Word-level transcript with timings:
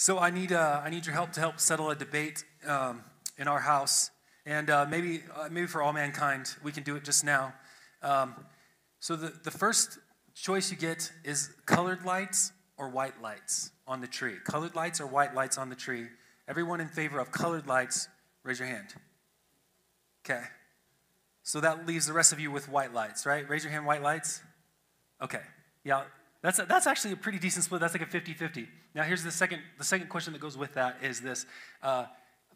So 0.00 0.18
I 0.18 0.30
need 0.30 0.50
uh, 0.50 0.80
I 0.82 0.88
need 0.88 1.04
your 1.04 1.14
help 1.14 1.32
to 1.32 1.40
help 1.40 1.60
settle 1.60 1.90
a 1.90 1.94
debate 1.94 2.42
um, 2.66 3.04
in 3.36 3.46
our 3.46 3.60
house, 3.60 4.10
and 4.46 4.70
uh, 4.70 4.86
maybe 4.88 5.20
uh, 5.36 5.48
maybe 5.50 5.66
for 5.66 5.82
all 5.82 5.92
mankind, 5.92 6.56
we 6.64 6.72
can 6.72 6.84
do 6.84 6.96
it 6.96 7.04
just 7.04 7.22
now. 7.22 7.52
Um, 8.00 8.34
so 8.98 9.14
the 9.14 9.30
the 9.44 9.50
first 9.50 9.98
choice 10.34 10.70
you 10.70 10.78
get 10.78 11.12
is 11.22 11.50
colored 11.66 12.06
lights 12.06 12.52
or 12.78 12.88
white 12.88 13.20
lights 13.20 13.72
on 13.86 14.00
the 14.00 14.06
tree. 14.06 14.36
Colored 14.42 14.74
lights 14.74 15.02
or 15.02 15.06
white 15.06 15.34
lights 15.34 15.58
on 15.58 15.68
the 15.68 15.76
tree. 15.76 16.06
Everyone 16.48 16.80
in 16.80 16.88
favor 16.88 17.18
of 17.18 17.30
colored 17.30 17.66
lights, 17.66 18.08
raise 18.42 18.58
your 18.58 18.68
hand. 18.68 18.94
Okay. 20.24 20.44
So 21.42 21.60
that 21.60 21.86
leaves 21.86 22.06
the 22.06 22.14
rest 22.14 22.32
of 22.32 22.40
you 22.40 22.50
with 22.50 22.70
white 22.70 22.94
lights, 22.94 23.26
right? 23.26 23.46
Raise 23.46 23.64
your 23.64 23.72
hand, 23.72 23.84
white 23.84 24.02
lights. 24.02 24.40
Okay. 25.20 25.42
Yeah, 25.84 26.04
that's, 26.42 26.58
a, 26.58 26.64
that's 26.64 26.86
actually 26.86 27.12
a 27.12 27.16
pretty 27.16 27.38
decent 27.38 27.64
split. 27.64 27.80
That's 27.80 27.94
like 27.94 28.02
a 28.02 28.06
50 28.06 28.32
50. 28.32 28.68
Now, 28.94 29.02
here's 29.02 29.22
the 29.22 29.30
second, 29.30 29.60
the 29.78 29.84
second 29.84 30.08
question 30.08 30.32
that 30.32 30.40
goes 30.40 30.56
with 30.56 30.74
that 30.74 30.98
is 31.02 31.20
this 31.20 31.46
uh, 31.82 32.06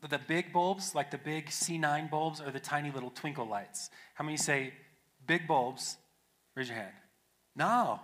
the 0.09 0.19
big 0.19 0.53
bulbs, 0.53 0.95
like 0.95 1.11
the 1.11 1.19
big 1.19 1.47
C9 1.47 2.11
bulbs, 2.11 2.41
or 2.41 2.51
the 2.51 2.61
tiny 2.61 2.91
little 2.91 3.11
twinkle 3.11 3.47
lights? 3.47 3.91
How 4.15 4.25
many 4.25 4.37
say 4.37 4.73
big 5.27 5.47
bulbs? 5.47 5.97
Raise 6.55 6.69
your 6.69 6.77
hand. 6.77 6.93
No. 7.57 8.01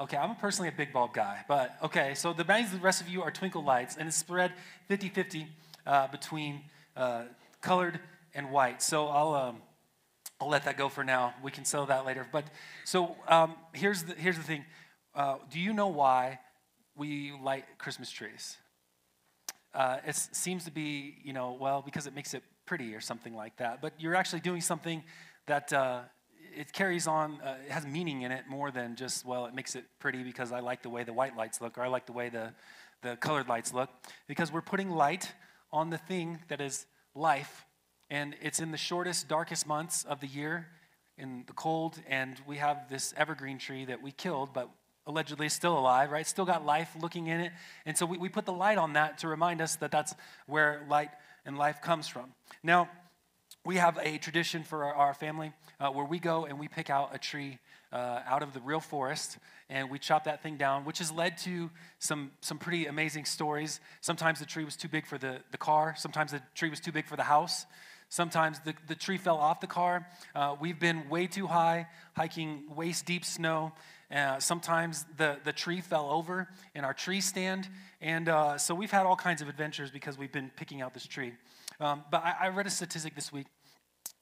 Okay, 0.00 0.16
I'm 0.16 0.34
personally 0.36 0.68
a 0.68 0.72
big 0.72 0.92
bulb 0.92 1.14
guy, 1.14 1.44
but 1.46 1.76
okay, 1.80 2.14
so 2.14 2.32
the 2.32 2.42
the 2.42 2.78
rest 2.82 3.00
of 3.00 3.08
you 3.08 3.22
are 3.22 3.30
twinkle 3.30 3.62
lights, 3.62 3.96
and 3.96 4.08
it's 4.08 4.16
spread 4.16 4.52
50 4.88 5.08
50 5.08 5.46
uh, 5.86 6.08
between 6.08 6.62
uh, 6.96 7.22
colored 7.60 8.00
and 8.34 8.50
white. 8.50 8.82
So 8.82 9.06
I'll. 9.08 9.34
Um, 9.34 9.62
I'll 10.40 10.48
let 10.48 10.64
that 10.64 10.76
go 10.76 10.88
for 10.88 11.04
now. 11.04 11.32
We 11.44 11.52
can 11.52 11.64
settle 11.64 11.86
that 11.86 12.04
later. 12.04 12.26
But 12.30 12.44
so 12.84 13.16
um, 13.28 13.54
here's 13.72 14.02
the 14.02 14.14
here's 14.14 14.36
the 14.36 14.42
thing. 14.42 14.64
Uh, 15.14 15.36
do 15.48 15.60
you 15.60 15.72
know 15.72 15.86
why 15.86 16.40
we 16.96 17.32
light 17.40 17.64
Christmas 17.78 18.10
trees? 18.10 18.56
Uh, 19.72 19.98
it 20.06 20.16
seems 20.16 20.64
to 20.64 20.72
be, 20.72 21.16
you 21.22 21.32
know, 21.32 21.56
well, 21.58 21.82
because 21.82 22.08
it 22.08 22.14
makes 22.14 22.34
it 22.34 22.42
pretty 22.66 22.94
or 22.94 23.00
something 23.00 23.34
like 23.34 23.56
that. 23.58 23.80
But 23.80 23.92
you're 23.98 24.16
actually 24.16 24.40
doing 24.40 24.60
something 24.60 25.04
that 25.46 25.72
uh, 25.72 26.00
it 26.56 26.72
carries 26.72 27.06
on, 27.06 27.40
uh, 27.42 27.56
it 27.64 27.70
has 27.70 27.86
meaning 27.86 28.22
in 28.22 28.32
it 28.32 28.44
more 28.48 28.72
than 28.72 28.96
just, 28.96 29.24
well, 29.24 29.46
it 29.46 29.54
makes 29.54 29.76
it 29.76 29.84
pretty 30.00 30.24
because 30.24 30.50
I 30.50 30.58
like 30.60 30.82
the 30.82 30.90
way 30.90 31.04
the 31.04 31.12
white 31.12 31.36
lights 31.36 31.60
look 31.60 31.78
or 31.78 31.82
I 31.82 31.88
like 31.88 32.06
the 32.06 32.12
way 32.12 32.28
the, 32.28 32.52
the 33.02 33.16
colored 33.16 33.48
lights 33.48 33.72
look. 33.72 33.90
Because 34.26 34.50
we're 34.50 34.62
putting 34.62 34.90
light 34.90 35.32
on 35.72 35.90
the 35.90 35.98
thing 35.98 36.40
that 36.48 36.60
is 36.60 36.86
life. 37.14 37.66
And 38.10 38.34
it's 38.42 38.58
in 38.58 38.72
the 38.72 38.76
shortest, 38.76 39.28
darkest 39.28 39.64
months 39.64 40.04
of 40.04 40.20
the 40.20 40.26
year 40.26 40.66
in 41.16 41.44
the 41.46 41.52
cold. 41.52 42.00
And 42.08 42.40
we 42.48 42.56
have 42.56 42.88
this 42.88 43.14
evergreen 43.16 43.58
tree 43.58 43.84
that 43.84 44.02
we 44.02 44.10
killed, 44.10 44.50
but 44.52 44.70
allegedly 45.06 45.48
still 45.48 45.78
alive, 45.78 46.10
right? 46.10 46.26
Still 46.26 46.44
got 46.44 46.64
life 46.64 46.96
looking 47.00 47.26
in 47.26 47.40
it. 47.40 47.52
And 47.86 47.96
so 47.96 48.06
we, 48.06 48.18
we 48.18 48.28
put 48.28 48.46
the 48.46 48.52
light 48.52 48.78
on 48.78 48.94
that 48.94 49.18
to 49.18 49.28
remind 49.28 49.60
us 49.60 49.76
that 49.76 49.90
that's 49.90 50.14
where 50.46 50.84
light 50.88 51.10
and 51.44 51.58
life 51.58 51.80
comes 51.82 52.08
from. 52.08 52.32
Now, 52.62 52.88
we 53.64 53.76
have 53.76 53.98
a 54.02 54.18
tradition 54.18 54.62
for 54.62 54.84
our, 54.84 54.94
our 54.94 55.14
family 55.14 55.52
uh, 55.80 55.90
where 55.90 56.04
we 56.04 56.18
go 56.18 56.44
and 56.44 56.58
we 56.58 56.68
pick 56.68 56.90
out 56.90 57.14
a 57.14 57.18
tree 57.18 57.58
uh, 57.92 58.20
out 58.26 58.42
of 58.42 58.52
the 58.52 58.60
real 58.60 58.80
forest 58.80 59.38
and 59.70 59.90
we 59.90 59.98
chop 59.98 60.24
that 60.24 60.42
thing 60.42 60.56
down, 60.56 60.84
which 60.84 60.98
has 60.98 61.10
led 61.10 61.38
to 61.38 61.70
some, 61.98 62.30
some 62.40 62.58
pretty 62.58 62.86
amazing 62.86 63.24
stories. 63.24 63.80
Sometimes 64.00 64.38
the 64.40 64.46
tree 64.46 64.64
was 64.64 64.76
too 64.76 64.88
big 64.88 65.06
for 65.06 65.16
the, 65.16 65.38
the 65.50 65.58
car, 65.58 65.94
sometimes 65.96 66.32
the 66.32 66.42
tree 66.54 66.68
was 66.68 66.80
too 66.80 66.92
big 66.92 67.06
for 67.06 67.16
the 67.16 67.22
house. 67.22 67.66
Sometimes 68.10 68.60
the, 68.60 68.74
the 68.86 68.94
tree 68.94 69.18
fell 69.18 69.38
off 69.38 69.60
the 69.60 69.66
car. 69.66 70.06
Uh, 70.36 70.54
we've 70.60 70.78
been 70.78 71.08
way 71.08 71.26
too 71.26 71.48
high, 71.48 71.88
hiking 72.14 72.62
waist 72.76 73.06
deep 73.06 73.24
snow, 73.24 73.72
uh, 74.12 74.38
sometimes 74.38 75.04
the, 75.16 75.38
the 75.44 75.52
tree 75.52 75.80
fell 75.80 76.10
over 76.10 76.48
in 76.74 76.84
our 76.84 76.94
tree 76.94 77.20
stand. 77.20 77.68
And 78.00 78.28
uh, 78.28 78.58
so 78.58 78.74
we've 78.74 78.90
had 78.90 79.06
all 79.06 79.16
kinds 79.16 79.42
of 79.42 79.48
adventures 79.48 79.90
because 79.90 80.18
we've 80.18 80.32
been 80.32 80.50
picking 80.56 80.82
out 80.82 80.94
this 80.94 81.06
tree. 81.06 81.32
Um, 81.80 82.04
but 82.10 82.22
I, 82.24 82.34
I, 82.42 82.48
read 82.48 82.66
a 82.66 82.70
statistic 82.70 83.14
this 83.14 83.32
week 83.32 83.46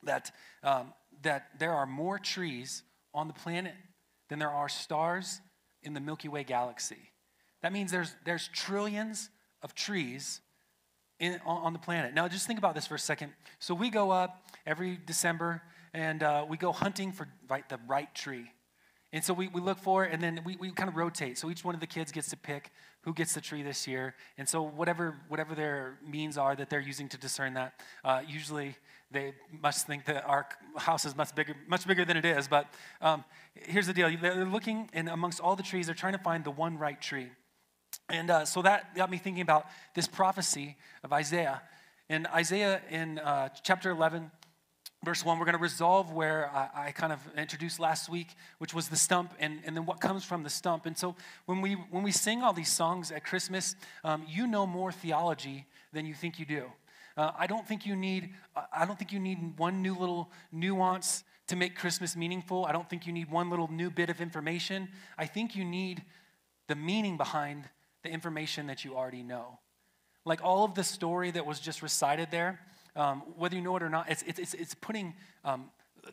that, 0.05 0.31
um, 0.63 0.93
that 1.23 1.49
there 1.59 1.73
are 1.73 1.87
more 1.87 2.19
trees 2.19 2.83
on 3.13 3.29
the 3.29 3.35
planet 3.35 3.75
than 4.29 4.39
there 4.39 4.51
are 4.51 4.69
stars 4.69 5.41
in 5.83 5.93
the 5.93 6.01
Milky 6.01 6.29
Way 6.29 6.45
galaxy. 6.45 7.11
That 7.63 7.73
means 7.73 7.91
there's, 7.91 8.15
there's 8.25 8.49
trillions 8.49 9.29
of 9.63 9.75
trees 9.75 10.41
in, 11.21 11.41
on, 11.45 11.63
on, 11.65 11.73
the 11.73 11.79
planet. 11.79 12.15
Now, 12.15 12.27
just 12.27 12.47
think 12.47 12.59
about 12.59 12.75
this 12.75 12.87
for 12.87 12.95
a 12.95 12.99
second. 12.99 13.33
So, 13.59 13.75
we 13.75 13.91
go 13.91 14.11
up 14.11 14.45
every 14.67 14.99
December 15.05 15.63
and 15.95 16.23
uh, 16.23 16.47
we 16.49 16.57
go 16.57 16.73
hunting 16.73 17.13
for 17.13 17.29
right, 17.49 17.69
the 17.69 17.79
right 17.87 18.13
tree. 18.15 18.51
And 19.13 19.23
so 19.23 19.35
we, 19.35 19.49
we 19.49 19.61
look 19.61 19.79
for 19.79 20.05
and 20.05 20.23
then 20.23 20.41
we, 20.45 20.57
we 20.57 20.71
kind 20.71 20.89
of 20.89 20.97
rotate. 20.97 21.37
So 21.37 21.51
each 21.51 21.65
one 21.65 21.75
of 21.75 21.81
the 21.81 21.87
kids 21.87 22.11
gets 22.13 22.31
to 22.31 22.37
pick 22.37 22.71
who 23.03 23.13
gets 23.13 23.35
the 23.35 23.41
tree 23.41 23.63
this 23.63 23.87
year. 23.87 24.15
And 24.39 24.49
so 24.49 24.63
whatever, 24.63 25.17
whatever 25.29 25.55
their 25.55 25.99
means 26.07 26.39
are 26.39 26.57
that 26.57 26.71
they're 26.71 26.81
using 26.81 27.09
to 27.11 27.19
discern 27.19 27.55
that, 27.55 27.75
uh, 28.05 28.23
usually 28.27 28.77
they 29.11 29.35
must 29.63 29.87
think 29.87 30.07
that 30.07 30.25
our 30.25 30.47
house 30.79 31.05
is 31.05 31.15
much 31.15 31.35
bigger, 31.35 31.55
much 31.69 31.87
bigger 31.87 32.07
than 32.07 32.17
it 32.17 32.25
is. 32.25 32.49
But 32.49 32.73
um, 33.03 33.25
here's 33.55 33.87
the 33.87 33.93
deal. 33.93 34.11
They're 34.19 34.47
looking 34.47 34.89
and 34.95 35.11
amongst 35.11 35.41
all 35.41 35.57
the 35.57 35.63
trees, 35.63 35.87
they're 35.87 35.95
trying 35.95 36.15
to 36.15 36.19
find 36.19 36.43
the 36.43 36.51
one 36.51 36.79
right 36.79 37.01
tree. 37.01 37.29
And 38.09 38.31
uh, 38.31 38.45
so 38.47 38.63
that 38.63 38.95
got 38.95 39.11
me 39.11 39.19
thinking 39.19 39.43
about 39.43 39.67
this 39.95 40.07
prophecy 40.07 40.77
of 41.05 41.13
Isaiah. 41.13 41.61
In 42.09 42.27
Isaiah 42.27 42.81
in 42.91 43.19
uh, 43.19 43.51
chapter 43.63 43.91
11, 43.91 44.31
verse 45.05 45.25
1 45.25 45.39
we're 45.39 45.45
going 45.45 45.57
to 45.57 45.63
resolve 45.63 46.13
where 46.13 46.51
I, 46.51 46.89
I, 46.89 46.93
kind 46.93 47.13
of 47.13 47.21
introduced 47.37 47.81
last 47.81 48.09
week 48.09 48.29
which 48.59 48.73
was 48.73 48.89
the 48.89 48.97
stump 48.97 49.33
and, 49.41 49.61
and 49.67 49.77
then 49.77 49.85
what 49.85 50.01
comes 50.01 50.25
from 50.25 50.43
the 50.43 50.51
stump. 50.51 50.87
And 50.87 50.97
so 50.97 51.17
when 51.47 51.61
we 51.61 51.75
when 51.75 52.03
we 52.03 52.13
sing 52.13 52.43
all 52.43 52.53
these 52.53 52.73
songs 52.73 53.11
at 53.11 53.25
christmas 53.25 53.75
um, 54.05 54.25
you 54.29 54.47
know 54.47 54.67
more 54.67 54.93
theology 54.93 55.67
than 55.93 56.07
you 56.07 56.15
think 56.15 56.39
you 56.39 56.47
do. 56.47 56.65
Uh, 57.17 57.33
i 57.39 57.47
don't 57.47 57.67
think 57.67 57.85
you 57.85 57.97
need 57.97 58.31
i 58.73 58.85
don't 58.85 58.99
think 58.99 59.13
you 59.13 59.21
need 59.21 59.59
one 59.59 59.83
new 59.83 59.95
little 59.95 60.31
nuance 60.51 61.25
to 61.49 61.57
make 61.57 61.77
christmas 61.77 62.17
meaningful. 62.17 62.65
I 62.65 62.73
don't 62.73 62.89
think 62.89 63.07
you 63.07 63.13
need 63.13 63.31
one 63.31 63.51
little 63.51 63.71
new 63.71 63.91
bit 63.91 64.09
of 64.09 64.21
information. 64.21 64.89
I 65.19 65.27
think 65.27 65.57
you 65.57 65.65
need 65.65 66.03
the 66.69 66.75
meaning 66.75 67.17
behind 67.17 67.69
the 68.03 68.09
information 68.09 68.69
that 68.69 68.85
you 68.85 68.97
already 68.97 69.23
know. 69.23 69.59
Like 70.25 70.43
all 70.43 70.65
of 70.65 70.75
the 70.75 70.85
story 70.85 71.31
that 71.33 71.45
was 71.45 71.61
just 71.61 71.83
recited 71.83 72.31
there 72.31 72.61
um, 72.97 73.23
whether 73.37 73.57
you 73.57 73.63
know 73.63 73.77
it 73.77 73.83
or 73.83 73.89
not, 73.89 74.11
it's, 74.11 74.23
it's, 74.23 74.55
it's 74.55 74.75
putting 74.75 75.15
um, 75.45 75.71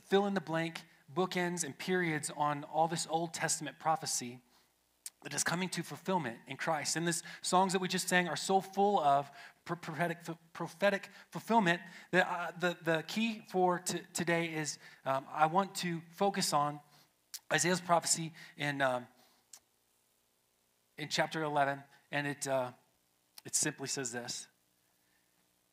fill 0.07 0.25
in 0.25 0.33
the 0.33 0.41
blank 0.41 0.81
bookends 1.15 1.63
and 1.63 1.77
periods 1.77 2.31
on 2.37 2.65
all 2.71 2.87
this 2.87 3.07
Old 3.09 3.33
Testament 3.33 3.79
prophecy 3.79 4.39
that 5.23 5.33
is 5.33 5.43
coming 5.43 5.67
to 5.69 5.83
fulfillment 5.83 6.37
in 6.47 6.55
Christ. 6.55 6.95
And 6.95 7.07
these 7.07 7.23
songs 7.41 7.73
that 7.73 7.79
we 7.79 7.87
just 7.87 8.07
sang 8.07 8.27
are 8.29 8.37
so 8.37 8.61
full 8.61 8.99
of 8.99 9.29
prophetic, 9.65 10.19
prophetic 10.53 11.09
fulfillment 11.29 11.81
that 12.11 12.27
uh, 12.27 12.51
the, 12.59 12.77
the 12.83 13.03
key 13.07 13.41
for 13.49 13.79
t- 13.79 13.99
today 14.13 14.45
is 14.45 14.77
um, 15.05 15.25
I 15.33 15.47
want 15.47 15.75
to 15.75 16.01
focus 16.15 16.53
on 16.53 16.79
Isaiah's 17.51 17.81
prophecy 17.81 18.31
in, 18.57 18.81
um, 18.81 19.07
in 20.97 21.09
chapter 21.09 21.43
11, 21.43 21.79
and 22.11 22.27
it, 22.27 22.47
uh, 22.47 22.69
it 23.45 23.55
simply 23.55 23.87
says 23.87 24.11
this 24.11 24.47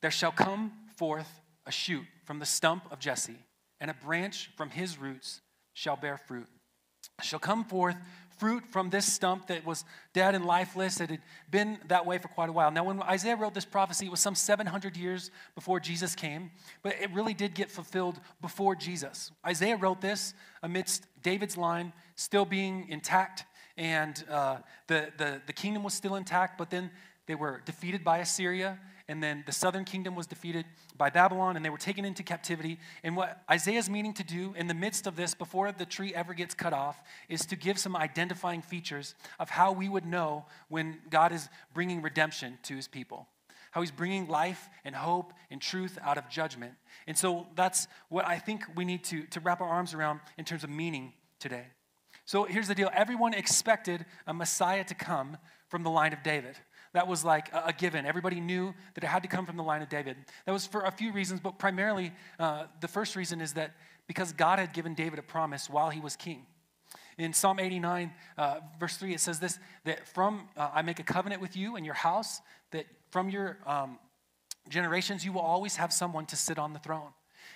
There 0.01 0.11
shall 0.11 0.33
come 0.33 0.73
forth 0.97 1.41
a 1.67 1.73
shoot 1.73 2.05
from 2.25 2.39
the 2.39 2.47
stump 2.47 2.85
of 2.91 2.99
Jesse, 2.99 3.39
and 3.81 3.91
a 3.91 3.95
branch 3.95 4.51
from 4.57 4.71
his 4.71 4.99
roots 4.99 5.41
shall 5.73 5.97
bear 5.97 6.17
fruit. 6.17 6.47
Shall 7.23 7.39
come 7.39 7.65
forth 7.65 7.97
fruit 8.39 8.65
from 8.71 8.91
this 8.91 9.11
stump 9.11 9.47
that 9.47 9.65
was 9.65 9.85
dead 10.13 10.35
and 10.35 10.45
lifeless. 10.45 11.01
It 11.01 11.11
had 11.11 11.21
been 11.51 11.79
that 11.89 12.05
way 12.05 12.19
for 12.19 12.29
quite 12.29 12.49
a 12.49 12.53
while. 12.53 12.71
Now, 12.71 12.85
when 12.85 13.01
Isaiah 13.03 13.37
wrote 13.37 13.55
this 13.55 13.65
prophecy, 13.65 14.07
it 14.07 14.11
was 14.11 14.21
some 14.21 14.35
700 14.35 14.97
years 14.97 15.31
before 15.55 15.81
Jesus 15.81 16.15
came, 16.15 16.51
but 16.83 16.95
it 17.01 17.11
really 17.13 17.35
did 17.35 17.55
get 17.55 17.71
fulfilled 17.71 18.21
before 18.41 18.75
Jesus. 18.75 19.33
Isaiah 19.47 19.77
wrote 19.77 20.01
this 20.01 20.35
amidst 20.63 21.07
David's 21.23 21.57
line 21.57 21.93
still 22.15 22.45
being 22.45 22.87
intact, 22.89 23.45
and 23.77 24.23
uh, 24.31 24.59
the, 24.87 25.13
the, 25.17 25.41
the 25.47 25.53
kingdom 25.53 25.83
was 25.83 25.95
still 25.95 26.17
intact, 26.17 26.59
but 26.59 26.71
then 26.71 26.91
they 27.27 27.35
were 27.35 27.63
defeated 27.65 28.05
by 28.05 28.19
Assyria 28.19 28.79
and 29.09 29.23
then 29.23 29.45
the 29.47 29.53
southern 29.53 29.85
kingdom 29.85 30.17
was 30.17 30.27
defeated 30.27 30.65
by 30.97 31.11
Babylon, 31.11 31.55
and 31.55 31.65
they 31.65 31.71
were 31.71 31.79
taken 31.79 32.05
into 32.05 32.25
captivity. 32.25 32.79
And 33.05 33.17
what 33.17 33.43
Isaiah's 33.49 33.89
meaning 33.89 34.13
to 34.15 34.25
do 34.25 34.53
in 34.57 34.67
the 34.67 34.75
midst 34.75 35.07
of 35.07 35.15
this, 35.15 35.33
before 35.35 35.71
the 35.71 35.87
tree 35.87 36.13
ever 36.13 36.35
gets 36.35 36.55
cut 36.55 36.73
off, 36.73 37.01
is 37.29 37.47
to 37.47 37.57
give 37.57 37.79
some 37.79 37.95
identifying 37.95 38.63
features 38.63 39.15
of 39.39 39.51
how 39.51 39.71
we 39.71 39.89
would 39.89 40.05
know 40.05 40.47
when 40.69 40.99
God 41.09 41.31
is 41.31 41.49
bringing 41.73 42.03
redemption 42.03 42.59
to 42.65 42.75
his 42.75 42.89
people. 42.89 43.29
How 43.71 43.81
he's 43.81 43.93
bringing 43.93 44.27
life 44.27 44.69
and 44.85 44.95
hope 44.95 45.33
and 45.51 45.61
truth 45.61 45.99
out 46.03 46.19
of 46.19 46.29
judgment. 46.29 46.73
And 47.07 47.17
so 47.17 47.47
that's 47.55 47.87
what 48.09 48.27
I 48.27 48.39
think 48.39 48.65
we 48.75 48.85
need 48.85 49.05
to, 49.05 49.23
to 49.25 49.41
wrap 49.41 49.61
our 49.61 49.69
arms 49.69 49.95
around 49.95 50.21
in 50.37 50.45
terms 50.45 50.65
of 50.65 50.71
meaning 50.71 51.13
today. 51.39 51.67
So 52.25 52.43
here's 52.45 52.67
the 52.67 52.75
deal 52.75 52.91
everyone 52.93 53.35
expected 53.35 54.05
a 54.27 54.35
Messiah 54.35 54.83
to 54.85 54.95
come 54.95 55.37
from 55.69 55.85
the 55.85 55.91
line 55.91 56.13
of 56.13 56.23
David. 56.23 56.57
That 56.97 57.09
was 57.09 57.27
like 57.27 57.51
a, 57.53 57.75
given. 57.75 58.07
Everybody 58.07 58.41
knew 58.41 58.73
that 58.95 59.05
it 59.05 59.07
had 59.07 59.23
to 59.23 59.29
come 59.29 59.45
from 59.45 59.59
the 59.59 59.63
line 59.63 59.83
of 59.83 59.91
David. 59.91 60.17
That 60.47 60.53
was 60.53 60.67
for 60.67 60.81
a 60.81 60.91
few 60.91 61.13
reasons, 61.13 61.41
but 61.41 61.59
primarily 61.59 62.11
uh, 62.39 62.65
the 62.81 62.89
first 62.89 63.17
reason 63.17 63.43
is 63.43 63.53
that 63.53 63.73
because 64.07 64.33
God 64.33 64.59
had 64.59 64.73
given 64.73 64.95
David 64.95 65.19
a 65.19 65.23
promise 65.23 65.69
while 65.69 65.91
he 65.91 66.01
was 66.01 66.17
king. 66.17 66.47
In 67.19 67.35
Psalm 67.35 67.61
89, 67.61 68.15
uh, 68.39 68.61
verse 68.81 68.97
3, 68.97 69.13
it 69.13 69.21
says 69.21 69.39
this 69.39 69.59
that 69.85 70.09
from 70.09 70.49
uh, 70.57 70.71
I 70.73 70.81
make 70.81 70.99
a 70.99 71.03
covenant 71.03 71.43
with 71.43 71.55
you 71.55 71.77
and 71.77 71.85
your 71.85 71.95
house, 71.95 72.41
that 72.71 72.87
from 73.11 73.29
your 73.29 73.59
um, 73.67 73.99
generations 74.71 75.23
you 75.23 75.35
will 75.35 75.43
always 75.43 75.77
have 75.77 75.93
someone 75.93 76.25
to 76.25 76.37
sit 76.37 76.59
on 76.59 76.73
the 76.73 76.79
throne. 76.79 77.11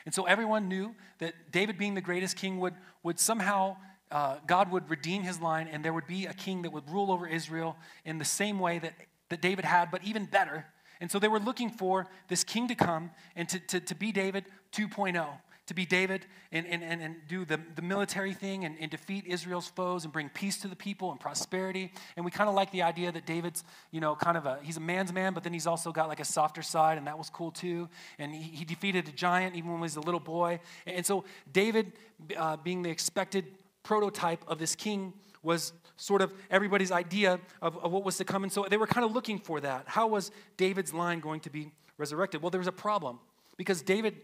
And 0.05 0.15
so 0.15 0.25
everyone 0.25 0.69
knew 0.69 0.95
that 1.17 1.33
David, 1.51 1.79
being 1.79 1.95
the 1.95 2.03
greatest 2.03 2.37
king, 2.37 2.61
would, 2.61 2.75
would 3.03 3.19
somehow, 3.19 3.79
uh, 4.11 4.37
God 4.47 4.71
would 4.71 4.91
redeem 4.91 5.23
his 5.23 5.41
line, 5.41 5.67
and 5.67 5.83
there 5.83 5.95
would 5.95 6.07
be 6.07 6.27
a 6.27 6.35
king 6.35 6.61
that 6.61 6.75
would 6.75 6.91
rule 6.91 7.11
over 7.11 7.27
Israel 7.27 7.79
in 8.05 8.19
the 8.19 8.27
same 8.27 8.59
way 8.59 8.79
that, 8.79 8.93
that 9.31 9.41
David 9.41 9.65
had, 9.65 9.91
but 9.91 10.05
even 10.05 10.27
better. 10.27 10.67
And 11.01 11.11
so 11.11 11.19
they 11.19 11.29
were 11.29 11.41
looking 11.41 11.71
for 11.71 12.07
this 12.29 12.45
king 12.45 12.69
to 12.69 12.75
come 12.75 13.11
and 13.35 13.49
to, 13.49 13.59
to, 13.59 13.81
to 13.81 13.95
be 13.95 14.13
David 14.13 14.45
2.0 14.73 15.27
to 15.71 15.75
be 15.75 15.87
David 15.87 16.27
and, 16.51 16.67
and, 16.67 16.83
and, 16.83 17.01
and 17.01 17.15
do 17.29 17.45
the, 17.45 17.61
the 17.77 17.83
military 17.83 18.35
thing 18.35 18.65
and, 18.65 18.77
and 18.81 18.91
defeat 18.91 19.25
Israel's 19.25 19.69
foes 19.69 20.03
and 20.03 20.13
bring 20.13 20.29
peace 20.29 20.59
to 20.63 20.67
the 20.67 20.75
people 20.75 21.13
and 21.13 21.21
prosperity. 21.21 21.93
And 22.17 22.25
we 22.25 22.33
kind 22.33 22.49
of 22.49 22.57
like 22.57 22.73
the 22.73 22.83
idea 22.83 23.13
that 23.13 23.25
David's, 23.25 23.63
you 23.93 24.01
know, 24.01 24.17
kind 24.17 24.37
of 24.37 24.47
a, 24.47 24.59
he's 24.65 24.79
a 24.79 24.81
man's 24.81 25.13
man, 25.13 25.33
but 25.33 25.45
then 25.45 25.53
he's 25.53 25.69
also 25.69 25.93
got 25.93 26.09
like 26.09 26.19
a 26.19 26.25
softer 26.25 26.61
side, 26.61 26.99
and 26.99 27.07
that 27.07 27.17
was 27.17 27.31
cool 27.31 27.53
too. 27.53 27.89
And 28.19 28.35
he, 28.35 28.43
he 28.43 28.65
defeated 28.65 29.07
a 29.07 29.13
giant 29.13 29.55
even 29.55 29.71
when 29.71 29.79
he 29.79 29.83
was 29.83 29.95
a 29.95 30.01
little 30.01 30.19
boy. 30.19 30.59
And 30.89 31.07
so 31.07 31.23
David, 31.53 31.93
uh, 32.37 32.57
being 32.57 32.83
the 32.83 32.91
expected 32.91 33.45
prototype 33.85 34.43
of 34.49 34.59
this 34.59 34.75
king, 34.75 35.13
was 35.41 35.73
sort 36.01 36.23
of 36.23 36.33
everybody's 36.51 36.91
idea 36.91 37.39
of, 37.61 37.77
of 37.79 37.93
what 37.93 38.05
was 38.05 38.17
to 38.17 38.25
come. 38.25 38.43
And 38.43 38.53
so 38.53 38.67
they 38.69 38.79
were 38.79 38.87
kind 38.87 39.05
of 39.05 39.13
looking 39.13 39.39
for 39.39 39.61
that. 39.61 39.85
How 39.87 40.07
was 40.07 40.31
David's 40.57 40.95
line 40.95 41.21
going 41.21 41.41
to 41.41 41.51
be 41.51 41.73
resurrected? 41.99 42.41
Well, 42.41 42.51
there 42.51 42.59
was 42.59 42.69
a 42.69 42.73
problem 42.73 43.19
because 43.57 43.83
David's 43.83 44.17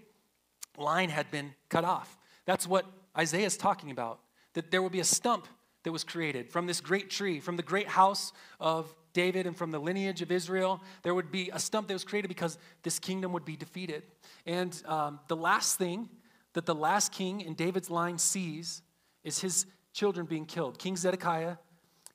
line 0.79 1.11
had 1.11 1.31
been 1.31 1.55
cut 1.69 1.85
off. 1.85 2.17
That's 2.47 2.67
what 2.67 2.87
Isaiah 3.17 3.47
is 3.47 3.57
talking 3.57 3.91
about. 3.91 4.21
That 4.55 4.71
there 4.71 4.81
will 4.81 4.91
be 4.91 5.01
a 5.01 5.05
stump 5.05 5.47
that 5.83 5.93
was 5.93 6.03
created 6.03 6.51
from 6.51 6.67
this 6.67 6.81
great 6.81 7.11
tree, 7.11 7.41
from 7.41 7.57
the 7.57 7.63
great 7.63 7.89
house 7.89 8.33
of 8.59 8.93
David 9.13 9.47
and 9.47 9.57
from 9.57 9.71
the 9.71 9.79
lineage 9.79 10.23
of 10.23 10.33
Israel. 10.33 10.83
There 11.03 11.15
would 11.15 11.31
be 11.31 11.51
a 11.53 11.59
stump 11.59 11.89
that 11.89 11.95
was 11.95 12.05
created 12.05 12.29
because 12.29 12.59
this 12.83 12.99
kingdom 12.99 13.33
would 13.33 13.45
be 13.45 13.57
defeated. 13.57 14.03
And 14.47 14.83
um, 14.87 15.21
the 15.29 15.37
last 15.37 15.77
thing 15.77 16.09
that 16.55 16.65
the 16.65 16.75
last 16.75 17.13
king 17.13 17.43
in 17.43 17.55
David's 17.55 17.91
line 17.91 18.19
sees 18.19 18.83
is 19.25 19.41
his 19.41 19.67
children 19.93 20.27
being 20.27 20.45
killed. 20.45 20.79
King 20.79 20.97
Zedekiah 20.97 21.57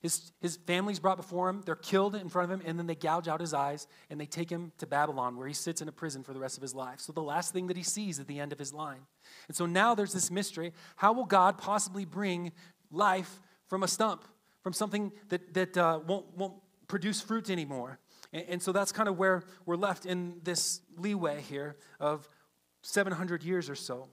his, 0.02 0.32
his 0.42 0.58
family's 0.58 1.00
brought 1.00 1.18
before 1.18 1.48
him. 1.48 1.62
They're 1.64 1.76
killed 1.76 2.16
in 2.16 2.28
front 2.28 2.52
of 2.52 2.60
him, 2.60 2.66
and 2.68 2.80
then 2.80 2.88
they 2.88 2.96
gouge 2.96 3.28
out 3.28 3.40
his 3.40 3.54
eyes 3.54 3.88
and 4.10 4.20
they 4.20 4.26
take 4.26 4.50
him 4.50 4.72
to 4.80 4.88
Babylon, 4.88 5.38
where 5.38 5.48
he 5.48 5.54
sits 5.54 5.80
in 5.80 5.88
a 5.88 5.92
prison 5.92 6.24
for 6.24 6.34
the 6.34 6.40
rest 6.40 6.58
of 6.58 6.64
his 6.64 6.74
life. 6.74 7.00
So, 7.00 7.14
the 7.14 7.22
last 7.22 7.54
thing 7.54 7.68
that 7.68 7.78
he 7.78 7.84
sees 7.84 8.20
at 8.20 8.28
the 8.28 8.40
end 8.40 8.52
of 8.52 8.58
his 8.58 8.74
line. 8.74 9.02
And 9.48 9.56
so 9.56 9.68
now 9.68 9.94
there's 9.94 10.14
this 10.14 10.32
mystery. 10.32 10.74
How 10.96 11.14
will 11.14 11.26
God 11.26 11.60
possibly 11.60 12.06
bring 12.06 12.52
life 12.90 13.40
from 13.68 13.84
a 13.84 13.88
stump, 13.88 14.26
from 14.64 14.74
something 14.74 15.12
that, 15.30 15.54
that 15.54 15.78
uh, 15.78 16.00
won't, 16.06 16.36
won't 16.36 16.56
produce 16.88 17.22
fruit 17.22 17.52
anymore? 17.52 18.00
And, 18.34 18.46
and 18.50 18.62
so 18.62 18.72
that's 18.72 18.92
kind 18.92 19.08
of 19.08 19.20
where 19.20 19.44
we're 19.68 19.76
left 19.76 20.08
in 20.08 20.40
this 20.42 20.82
leeway 20.98 21.42
here 21.42 21.76
of 22.00 22.28
700 22.82 23.44
years 23.44 23.70
or 23.70 23.76
so. 23.76 24.08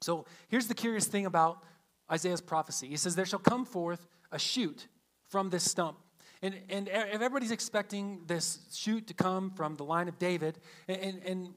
So, 0.00 0.24
here's 0.48 0.66
the 0.66 0.74
curious 0.74 1.06
thing 1.06 1.26
about 1.26 1.62
Isaiah's 2.10 2.40
prophecy. 2.40 2.88
He 2.88 2.96
says, 2.96 3.16
There 3.16 3.26
shall 3.26 3.38
come 3.38 3.66
forth 3.66 4.08
a 4.32 4.38
shoot 4.38 4.88
from 5.30 5.48
this 5.48 5.64
stump. 5.68 5.96
And, 6.42 6.54
and 6.68 6.88
if 6.88 7.14
everybody's 7.14 7.50
expecting 7.50 8.20
this 8.26 8.60
shoot 8.72 9.06
to 9.08 9.14
come 9.14 9.50
from 9.50 9.76
the 9.76 9.84
line 9.84 10.08
of 10.08 10.18
David, 10.18 10.58
and, 10.88 11.20
and 11.24 11.48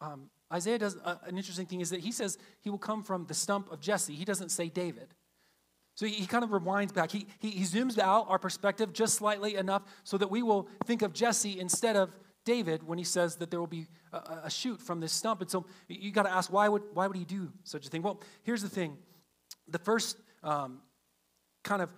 um, 0.00 0.30
Isaiah 0.52 0.78
does 0.78 0.96
uh, 1.04 1.16
an 1.24 1.36
interesting 1.36 1.66
thing 1.66 1.80
is 1.80 1.90
that 1.90 2.00
he 2.00 2.12
says 2.12 2.38
he 2.60 2.70
will 2.70 2.78
come 2.78 3.02
from 3.02 3.26
the 3.26 3.34
stump 3.34 3.70
of 3.70 3.80
Jesse. 3.80 4.14
He 4.14 4.24
doesn't 4.24 4.50
say 4.50 4.68
David. 4.68 5.08
So 5.94 6.06
he, 6.06 6.12
he 6.12 6.26
kind 6.26 6.44
of 6.44 6.50
rewinds 6.50 6.94
back. 6.94 7.10
He, 7.10 7.26
he, 7.38 7.50
he 7.50 7.64
zooms 7.64 7.98
out 7.98 8.26
our 8.28 8.38
perspective 8.38 8.92
just 8.92 9.14
slightly 9.14 9.56
enough 9.56 9.82
so 10.04 10.16
that 10.18 10.30
we 10.30 10.42
will 10.42 10.68
think 10.84 11.02
of 11.02 11.12
Jesse 11.12 11.58
instead 11.58 11.96
of 11.96 12.10
David 12.44 12.82
when 12.82 12.96
he 12.96 13.04
says 13.04 13.36
that 13.36 13.50
there 13.50 13.60
will 13.60 13.66
be 13.66 13.86
a, 14.12 14.40
a 14.44 14.50
shoot 14.50 14.80
from 14.80 15.00
this 15.00 15.12
stump. 15.12 15.40
And 15.40 15.50
so 15.50 15.66
you 15.88 16.12
got 16.12 16.22
to 16.22 16.32
ask, 16.32 16.52
why 16.52 16.68
would, 16.68 16.82
why 16.94 17.06
would 17.06 17.16
he 17.16 17.24
do 17.24 17.52
such 17.64 17.86
a 17.86 17.90
thing? 17.90 18.02
Well, 18.02 18.20
here's 18.42 18.62
the 18.62 18.68
thing. 18.68 18.96
The 19.68 19.78
first 19.78 20.18
um, 20.42 20.80
kind 21.64 21.82
of 21.82 21.92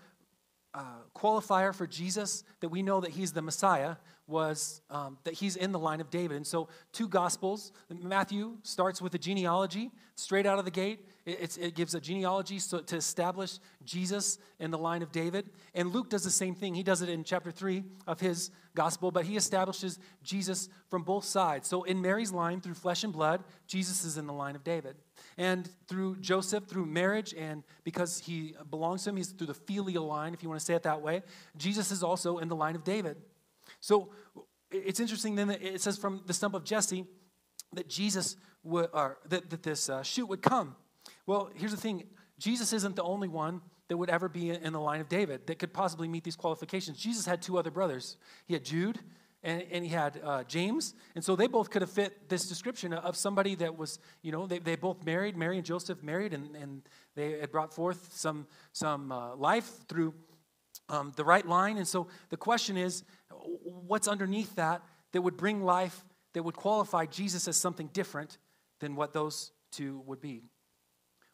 uh, 0.75 0.83
qualifier 1.15 1.75
for 1.75 1.87
Jesus 1.87 2.45
that 2.61 2.69
we 2.69 2.83
know 2.83 3.01
that 3.01 3.11
he's 3.11 3.33
the 3.33 3.43
Messiah 3.43 3.97
was 4.27 4.83
um, 4.91 5.17
that 5.25 5.35
he's 5.35 5.57
in 5.57 5.73
the 5.73 5.79
line 5.79 6.01
of 6.01 6.11
David. 6.11 6.37
And 6.37 6.47
so, 6.47 6.69
two 6.93 7.09
Gospels, 7.09 7.73
Matthew 7.91 8.59
starts 8.63 9.01
with 9.01 9.15
a 9.15 9.19
genealogy 9.19 9.91
straight 10.15 10.45
out 10.45 10.59
of 10.59 10.67
the 10.67 10.71
gate. 10.71 11.07
It, 11.25 11.57
it 11.59 11.75
gives 11.75 11.95
a 11.95 12.01
genealogy 12.01 12.59
so, 12.59 12.81
to 12.81 12.97
establish 12.97 13.59
Jesus 13.85 14.39
in 14.61 14.71
the 14.71 14.79
line 14.79 15.03
of 15.03 15.11
David. 15.13 15.49
And 15.75 15.93
Luke 15.93 16.11
does 16.11 16.25
the 16.25 16.31
same 16.31 16.55
thing. 16.55 16.75
He 16.75 16.83
does 16.83 17.01
it 17.01 17.09
in 17.09 17.25
chapter 17.25 17.51
3 17.51 17.83
of 18.07 18.21
his 18.21 18.51
Gospel, 18.75 19.11
but 19.11 19.25
he 19.25 19.37
establishes 19.37 19.99
Jesus 20.23 20.69
from 20.89 21.03
both 21.03 21.25
sides. 21.25 21.67
So, 21.67 21.85
in 21.85 22.03
Mary's 22.03 22.31
line, 22.31 22.61
through 22.61 22.75
flesh 22.75 23.05
and 23.05 23.13
blood, 23.13 23.43
Jesus 23.67 24.05
is 24.05 24.19
in 24.19 24.27
the 24.27 24.35
line 24.35 24.57
of 24.57 24.63
David. 24.63 24.97
And 25.39 25.71
through 25.87 26.17
Joseph, 26.17 26.67
through 26.67 26.85
marriage, 26.87 27.33
and 27.33 27.63
because 27.85 28.19
he 28.19 28.55
belongs 28.71 29.05
to 29.05 29.11
him, 29.11 29.17
he's 29.17 29.29
through 29.29 29.47
the 29.47 29.55
filial 29.55 30.05
line, 30.05 30.35
if 30.35 30.43
you 30.43 30.49
want 30.49 30.61
to 30.61 30.67
say 30.67 30.75
it 30.75 30.83
that 30.83 31.01
way, 31.01 31.23
Jesus 31.57 31.93
is 31.93 32.03
also 32.03 32.39
in 32.39 32.49
the 32.49 32.57
line 32.57 32.75
of 32.75 32.83
David. 32.83 33.17
So 33.79 34.11
it's 34.71 34.99
interesting 34.99 35.37
then 35.37 35.49
that 35.49 35.63
it 35.63 35.81
says 35.81 35.97
from 35.97 36.23
the 36.27 36.35
stump 36.35 36.55
of 36.55 36.65
Jesse 36.65 37.07
that 37.73 37.89
Jesus 37.89 38.37
would, 38.65 38.89
or 38.93 39.19
that, 39.29 39.49
that 39.51 39.63
this 39.63 39.89
uh, 39.89 40.03
shoot 40.03 40.27
would 40.27 40.43
come. 40.43 40.75
Well, 41.25 41.51
here's 41.55 41.71
the 41.71 41.77
thing 41.77 42.05
Jesus 42.39 42.73
isn't 42.73 42.97
the 42.97 43.05
only 43.05 43.29
one 43.29 43.61
that 43.87 43.97
would 43.97 44.11
ever 44.11 44.29
be 44.29 44.51
in 44.51 44.73
the 44.73 44.81
line 44.81 45.01
of 45.01 45.09
David 45.09 45.47
that 45.47 45.59
could 45.59 45.73
possibly 45.73 46.09
meet 46.09 46.25
these 46.25 46.37
qualifications. 46.37 46.99
Jesus 46.99 47.27
had 47.27 47.41
two 47.41 47.59
other 47.59 47.71
brothers. 47.71 48.17
He 48.47 48.55
had 48.55 48.65
Jude 48.65 48.99
and, 49.43 49.65
and 49.71 49.85
he 49.85 49.91
had 49.91 50.21
uh, 50.25 50.45
James. 50.45 50.95
And 51.15 51.25
so 51.25 51.37
they 51.37 51.47
both 51.47 51.71
could 51.71 51.83
have 51.83 51.91
fit 51.91 52.29
this 52.29 52.49
description 52.49 52.93
of 52.93 53.17
somebody 53.17 53.55
that 53.57 53.77
was, 53.77 53.99
you 54.23 54.33
know, 54.33 54.47
they, 54.47 54.59
they 54.59 54.77
both 54.77 55.05
married, 55.05 55.37
Mary 55.37 55.57
and 55.57 55.67
Joseph 55.67 56.03
married, 56.03 56.33
and, 56.33 56.57
and 56.57 56.83
they 57.15 57.39
had 57.39 57.53
brought 57.53 57.73
forth 57.73 58.11
some, 58.13 58.47
some 58.73 59.13
uh, 59.13 59.37
life 59.37 59.71
through 59.89 60.15
um, 60.89 61.13
the 61.17 61.25
right 61.25 61.47
line. 61.47 61.77
And 61.77 61.87
so 61.87 62.09
the 62.31 62.37
question 62.37 62.77
is, 62.77 63.05
what's 63.31 64.09
underneath 64.09 64.55
that 64.57 64.83
that 65.13 65.23
would 65.23 65.37
bring 65.37 65.63
life, 65.63 66.05
that 66.35 66.43
would 66.43 66.57
qualify 66.57 67.07
Jesus 67.07 67.49
as 67.49 67.57
something 67.57 67.89
different 67.93 68.39
than 68.81 68.97
what 68.97 69.13
those 69.13 69.53
two 69.73 70.03
would 70.07 70.21
be? 70.21 70.43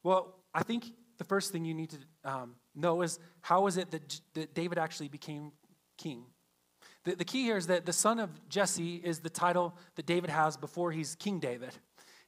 Well, 0.02 0.36
I 0.52 0.62
think 0.62 0.84
the 1.18 1.24
first 1.24 1.52
thing 1.52 1.64
you 1.64 1.74
need 1.74 1.90
to 1.90 1.98
um, 2.24 2.54
know 2.74 3.02
is 3.02 3.18
how 3.40 3.66
is 3.66 3.76
it 3.76 3.90
that, 3.92 4.20
that 4.34 4.54
David 4.54 4.78
actually 4.78 5.08
became 5.08 5.52
king? 5.96 6.24
The, 7.04 7.16
the 7.16 7.24
key 7.24 7.42
here 7.44 7.56
is 7.56 7.66
that 7.68 7.86
the 7.86 7.92
son 7.92 8.18
of 8.18 8.30
Jesse 8.48 8.96
is 8.96 9.20
the 9.20 9.30
title 9.30 9.74
that 9.96 10.06
David 10.06 10.30
has 10.30 10.56
before 10.56 10.90
he's 10.90 11.14
King 11.14 11.38
David. 11.38 11.70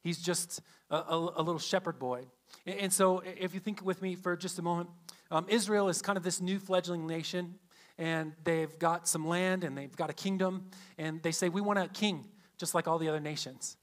He's 0.01 0.19
just 0.19 0.61
a, 0.89 0.95
a, 0.95 1.33
a 1.37 1.41
little 1.41 1.59
shepherd 1.59 1.99
boy. 1.99 2.25
And, 2.65 2.79
and, 2.79 2.93
so, 2.93 3.23
if 3.25 3.53
you 3.53 3.59
think 3.59 3.83
with 3.83 4.01
me 4.01 4.15
for 4.15 4.37
just 4.37 4.59
a 4.59 4.61
moment, 4.61 4.89
um, 5.31 5.45
Israel 5.49 5.89
is 5.89 6.01
kind 6.01 6.17
of 6.17 6.23
this 6.23 6.39
new 6.39 6.59
fledgling 6.59 7.05
nation, 7.07 7.55
and 7.97 8.33
they've 8.43 8.77
got 8.79 9.07
some 9.07 9.27
land 9.27 9.63
and 9.63 9.77
they've 9.77 9.95
got 9.95 10.09
a 10.09 10.13
kingdom, 10.13 10.69
and 10.97 11.21
they 11.23 11.31
say, 11.31 11.49
We 11.49 11.61
want 11.61 11.79
a 11.79 11.87
king, 11.87 12.25
just 12.57 12.75
like 12.75 12.87
all 12.87 12.99
the 12.99 13.09
other 13.09 13.19
nations. 13.19 13.77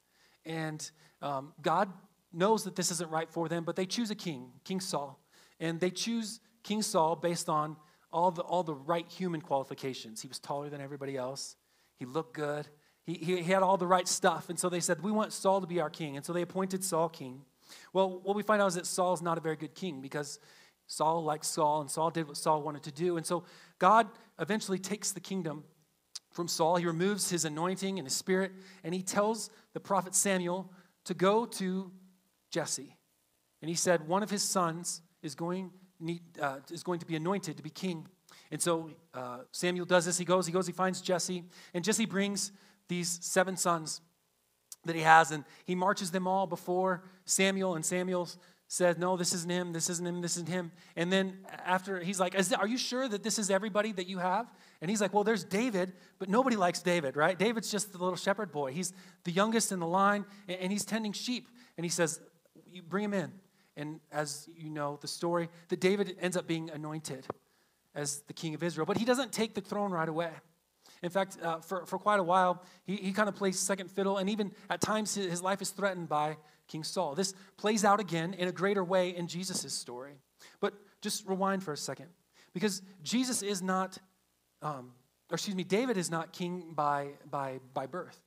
And 0.47 0.89
um, 1.21 1.53
God 1.61 1.91
knows 2.33 2.65
that 2.65 2.77
this 2.77 2.91
isn't 2.91 3.11
right 3.11 3.29
for 3.31 3.49
them, 3.49 3.65
but 3.65 3.77
they 3.77 3.87
choose 3.87 4.11
a 4.11 4.15
king, 4.15 4.53
King 4.65 4.81
Saul. 4.81 5.21
And 5.61 5.81
they 5.81 5.91
choose 5.91 6.41
King 6.63 6.83
Saul 6.83 7.17
based 7.17 7.49
on 7.49 7.77
all 8.15 8.31
the, 8.31 8.43
all 8.43 8.63
the 8.63 8.75
right 8.75 9.07
human 9.11 9.41
qualifications. 9.41 10.23
He 10.23 10.29
was 10.29 10.39
taller 10.39 10.71
than 10.71 10.81
everybody 10.81 11.17
else, 11.17 11.57
he 11.99 12.07
looked 12.07 12.35
good, 12.35 12.67
he, 13.05 13.15
he, 13.15 13.43
he 13.43 13.53
had 13.53 13.63
all 13.63 13.77
the 13.77 13.87
right 13.87 14.09
stuff. 14.09 14.49
And 14.49 14.59
so 14.59 14.69
they 14.69 14.81
said, 14.81 15.03
We 15.03 15.11
want 15.11 15.33
Saul 15.33 15.61
to 15.61 15.67
be 15.67 15.81
our 15.81 15.91
king. 15.91 16.17
And 16.17 16.25
so 16.25 16.33
they 16.33 16.43
appointed 16.43 16.83
Saul 16.83 17.09
king. 17.09 17.43
Well, 17.93 18.21
what 18.23 18.37
we 18.37 18.43
find 18.43 18.63
out 18.63 18.69
is 18.69 18.75
that 18.77 18.87
Saul's 18.87 19.21
not 19.21 19.37
a 19.37 19.41
very 19.41 19.57
good 19.57 19.75
king 19.75 20.01
because 20.01 20.39
Saul 20.87 21.25
liked 21.25 21.45
Saul, 21.45 21.81
and 21.81 21.91
Saul 21.91 22.11
did 22.11 22.29
what 22.29 22.37
Saul 22.37 22.63
wanted 22.63 22.85
to 22.85 22.93
do. 22.93 23.17
And 23.17 23.27
so 23.27 23.45
God 23.79 24.07
eventually 24.39 24.79
takes 24.79 25.13
the 25.13 25.21
kingdom 25.21 25.65
from 26.31 26.47
Saul. 26.47 26.77
He 26.77 26.87
removes 26.87 27.31
his 27.31 27.45
anointing 27.45 27.99
and 27.99 28.07
his 28.07 28.15
spirit, 28.15 28.53
and 28.85 28.95
he 28.95 29.03
tells 29.03 29.51
the 29.73 29.81
prophet 29.81 30.15
Samuel 30.15 30.71
to 31.05 31.15
go 31.15 31.47
to 31.47 31.91
Jesse. 32.51 32.97
And 33.61 33.69
he 33.69 33.75
said, 33.75 34.07
One 34.07 34.23
of 34.23 34.31
his 34.31 34.43
sons 34.43 35.03
is 35.23 35.35
going 35.35 35.71
need, 36.01 36.23
uh, 36.41 36.59
is 36.71 36.83
going 36.83 37.01
to 37.01 37.07
be 37.07 37.17
anointed 37.17 37.57
to 37.57 37.63
be 37.63 37.71
king. 37.71 38.07
And 38.51 38.61
so 38.61 38.91
uh, 39.13 39.39
Samuel 39.53 39.87
does 39.87 40.05
this. 40.05 40.19
He 40.19 40.25
goes, 40.25 40.47
he 40.47 40.53
goes, 40.53 40.67
he 40.67 40.73
finds 40.73 41.01
Jesse, 41.01 41.45
and 41.73 41.85
Jesse 41.85 42.07
brings 42.07 42.53
these 42.89 43.19
seven 43.23 43.57
sons 43.57 44.01
that 44.85 44.95
he 44.95 45.03
has, 45.03 45.31
and 45.31 45.45
he 45.65 45.75
marches 45.75 46.11
them 46.11 46.27
all 46.27 46.47
before 46.47 47.05
Samuel, 47.25 47.75
and 47.75 47.85
Samuel 47.85 48.29
says, 48.69 48.99
No, 48.99 49.17
this 49.17 49.33
isn't 49.33 49.51
him, 49.51 49.73
this 49.73 49.89
isn't 49.89 50.07
him, 50.07 50.21
this 50.21 50.37
isn't 50.37 50.49
him. 50.49 50.73
And 50.97 51.13
then 51.13 51.39
after, 51.65 52.01
he's 52.01 52.21
like, 52.21 52.37
Are 52.59 52.67
you 52.67 52.79
sure 52.79 53.09
that 53.09 53.23
this 53.23 53.39
is 53.39 53.51
everybody 53.51 53.93
that 53.93 54.07
you 54.07 54.19
have? 54.19 54.53
And 54.81 54.91
he's 54.91 55.01
like, 55.01 55.15
Well, 55.15 55.25
there's 55.25 55.45
David, 55.45 55.93
but 56.19 56.29
nobody 56.29 56.57
likes 56.57 56.83
David, 56.83 57.17
right? 57.17 57.39
David's 57.39 57.71
just 57.71 57.93
the 57.93 57.99
little 57.99 58.17
shepherd 58.17 58.53
boy. 58.53 58.73
He's 58.73 58.93
the 59.25 59.33
youngest 59.33 59.73
in 59.73 59.81
the 59.81 59.87
line, 59.87 60.25
and 60.49 60.71
he's 60.71 60.85
tending 60.85 61.13
sheep. 61.13 61.49
And 61.77 61.85
he 61.85 61.91
says, 61.91 62.21
You 62.71 62.83
bring 62.83 63.05
him 63.05 63.15
in. 63.15 63.33
And 63.77 64.01
as 64.13 64.49
you 64.57 64.71
know 64.71 64.99
the 65.01 65.09
story, 65.09 65.49
that 65.69 65.81
David 65.81 66.17
ends 66.21 66.37
up 66.37 66.47
being 66.47 66.71
anointed 66.71 67.27
as 67.95 68.21
the 68.27 68.33
king 68.33 68.55
of 68.55 68.63
Israel. 68.63 68.87
But 68.87 68.97
he 68.97 69.05
doesn't 69.05 69.33
take 69.33 69.55
the 69.55 69.61
throne 69.61 69.91
right 69.91 70.09
away. 70.09 70.31
In 71.03 71.11
fact, 71.11 71.39
uh, 71.43 71.59
for, 71.61 71.85
for 71.87 71.99
quite 71.99 72.19
a 72.19 72.23
while, 72.23 72.63
he, 72.85 72.97
he 72.97 73.13
kind 73.13 73.29
of 73.29 73.35
plays 73.35 73.59
second 73.59 73.91
fiddle, 73.91 74.19
and 74.19 74.31
even 74.31 74.53
at 74.71 74.81
times 74.81 75.15
his 75.15 75.43
life 75.43 75.61
is 75.61 75.71
threatened 75.71 76.09
by 76.09 76.37
King 76.67 76.83
Saul. 76.83 77.15
This 77.15 77.35
plays 77.57 77.85
out 77.85 78.01
again 78.01 78.35
in 78.35 78.49
a 78.49 78.53
greater 78.53 78.83
way 78.83 79.15
in 79.15 79.27
Jesus' 79.27 79.73
story. 79.73 80.15
But 80.61 80.75
just 81.03 81.27
rewind 81.27 81.63
for 81.63 81.73
a 81.73 81.77
second, 81.77 82.07
because 82.53 82.81
Jesus 83.03 83.43
is 83.43 83.61
not, 83.61 83.99
um, 84.63 84.93
or 85.31 85.35
excuse 85.35 85.57
me, 85.57 85.65
David 85.65 85.97
is 85.97 86.11
not 86.11 86.33
king 86.33 86.73
by, 86.75 87.09
by, 87.31 87.61
by 87.75 87.87
birth. 87.87 88.19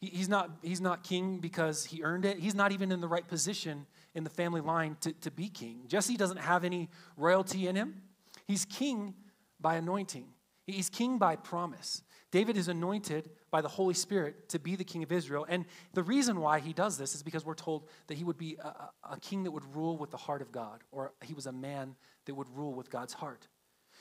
He, 0.00 0.08
he's, 0.08 0.28
not, 0.28 0.50
he's 0.62 0.80
not 0.80 1.04
king 1.04 1.38
because 1.38 1.84
he 1.84 2.02
earned 2.02 2.24
it. 2.24 2.38
He's 2.38 2.54
not 2.54 2.72
even 2.72 2.90
in 2.90 3.00
the 3.00 3.08
right 3.08 3.26
position 3.26 3.86
in 4.16 4.24
the 4.24 4.30
family 4.30 4.60
line 4.60 4.96
to, 5.02 5.12
to 5.12 5.30
be 5.30 5.48
king. 5.48 5.82
Jesse 5.86 6.16
doesn't 6.16 6.38
have 6.38 6.64
any 6.64 6.88
royalty 7.16 7.68
in 7.68 7.76
him. 7.76 8.02
He's 8.48 8.64
king 8.64 9.14
by 9.60 9.76
anointing. 9.76 10.26
He's 10.66 10.90
king 10.90 11.18
by 11.18 11.36
promise. 11.36 12.02
David 12.32 12.56
is 12.56 12.66
anointed 12.66 13.30
by 13.50 13.60
the 13.60 13.68
Holy 13.68 13.94
Spirit 13.94 14.48
to 14.48 14.58
be 14.58 14.74
the 14.74 14.84
king 14.84 15.02
of 15.02 15.12
Israel. 15.12 15.46
And 15.48 15.64
the 15.92 16.02
reason 16.02 16.40
why 16.40 16.58
he 16.58 16.72
does 16.72 16.98
this 16.98 17.14
is 17.14 17.22
because 17.22 17.44
we're 17.44 17.54
told 17.54 17.88
that 18.08 18.16
he 18.16 18.24
would 18.24 18.36
be 18.36 18.56
a, 18.60 18.90
a, 19.12 19.20
king 19.20 19.44
that 19.44 19.52
would 19.52 19.76
rule 19.76 19.96
with 19.96 20.10
the 20.10 20.16
heart 20.16 20.42
of 20.42 20.50
God, 20.50 20.82
or 20.90 21.12
he 21.22 21.34
was 21.34 21.46
a 21.46 21.52
man 21.52 21.94
that 22.24 22.34
would 22.34 22.48
rule 22.56 22.74
with 22.74 22.90
God's 22.90 23.12
heart. 23.12 23.46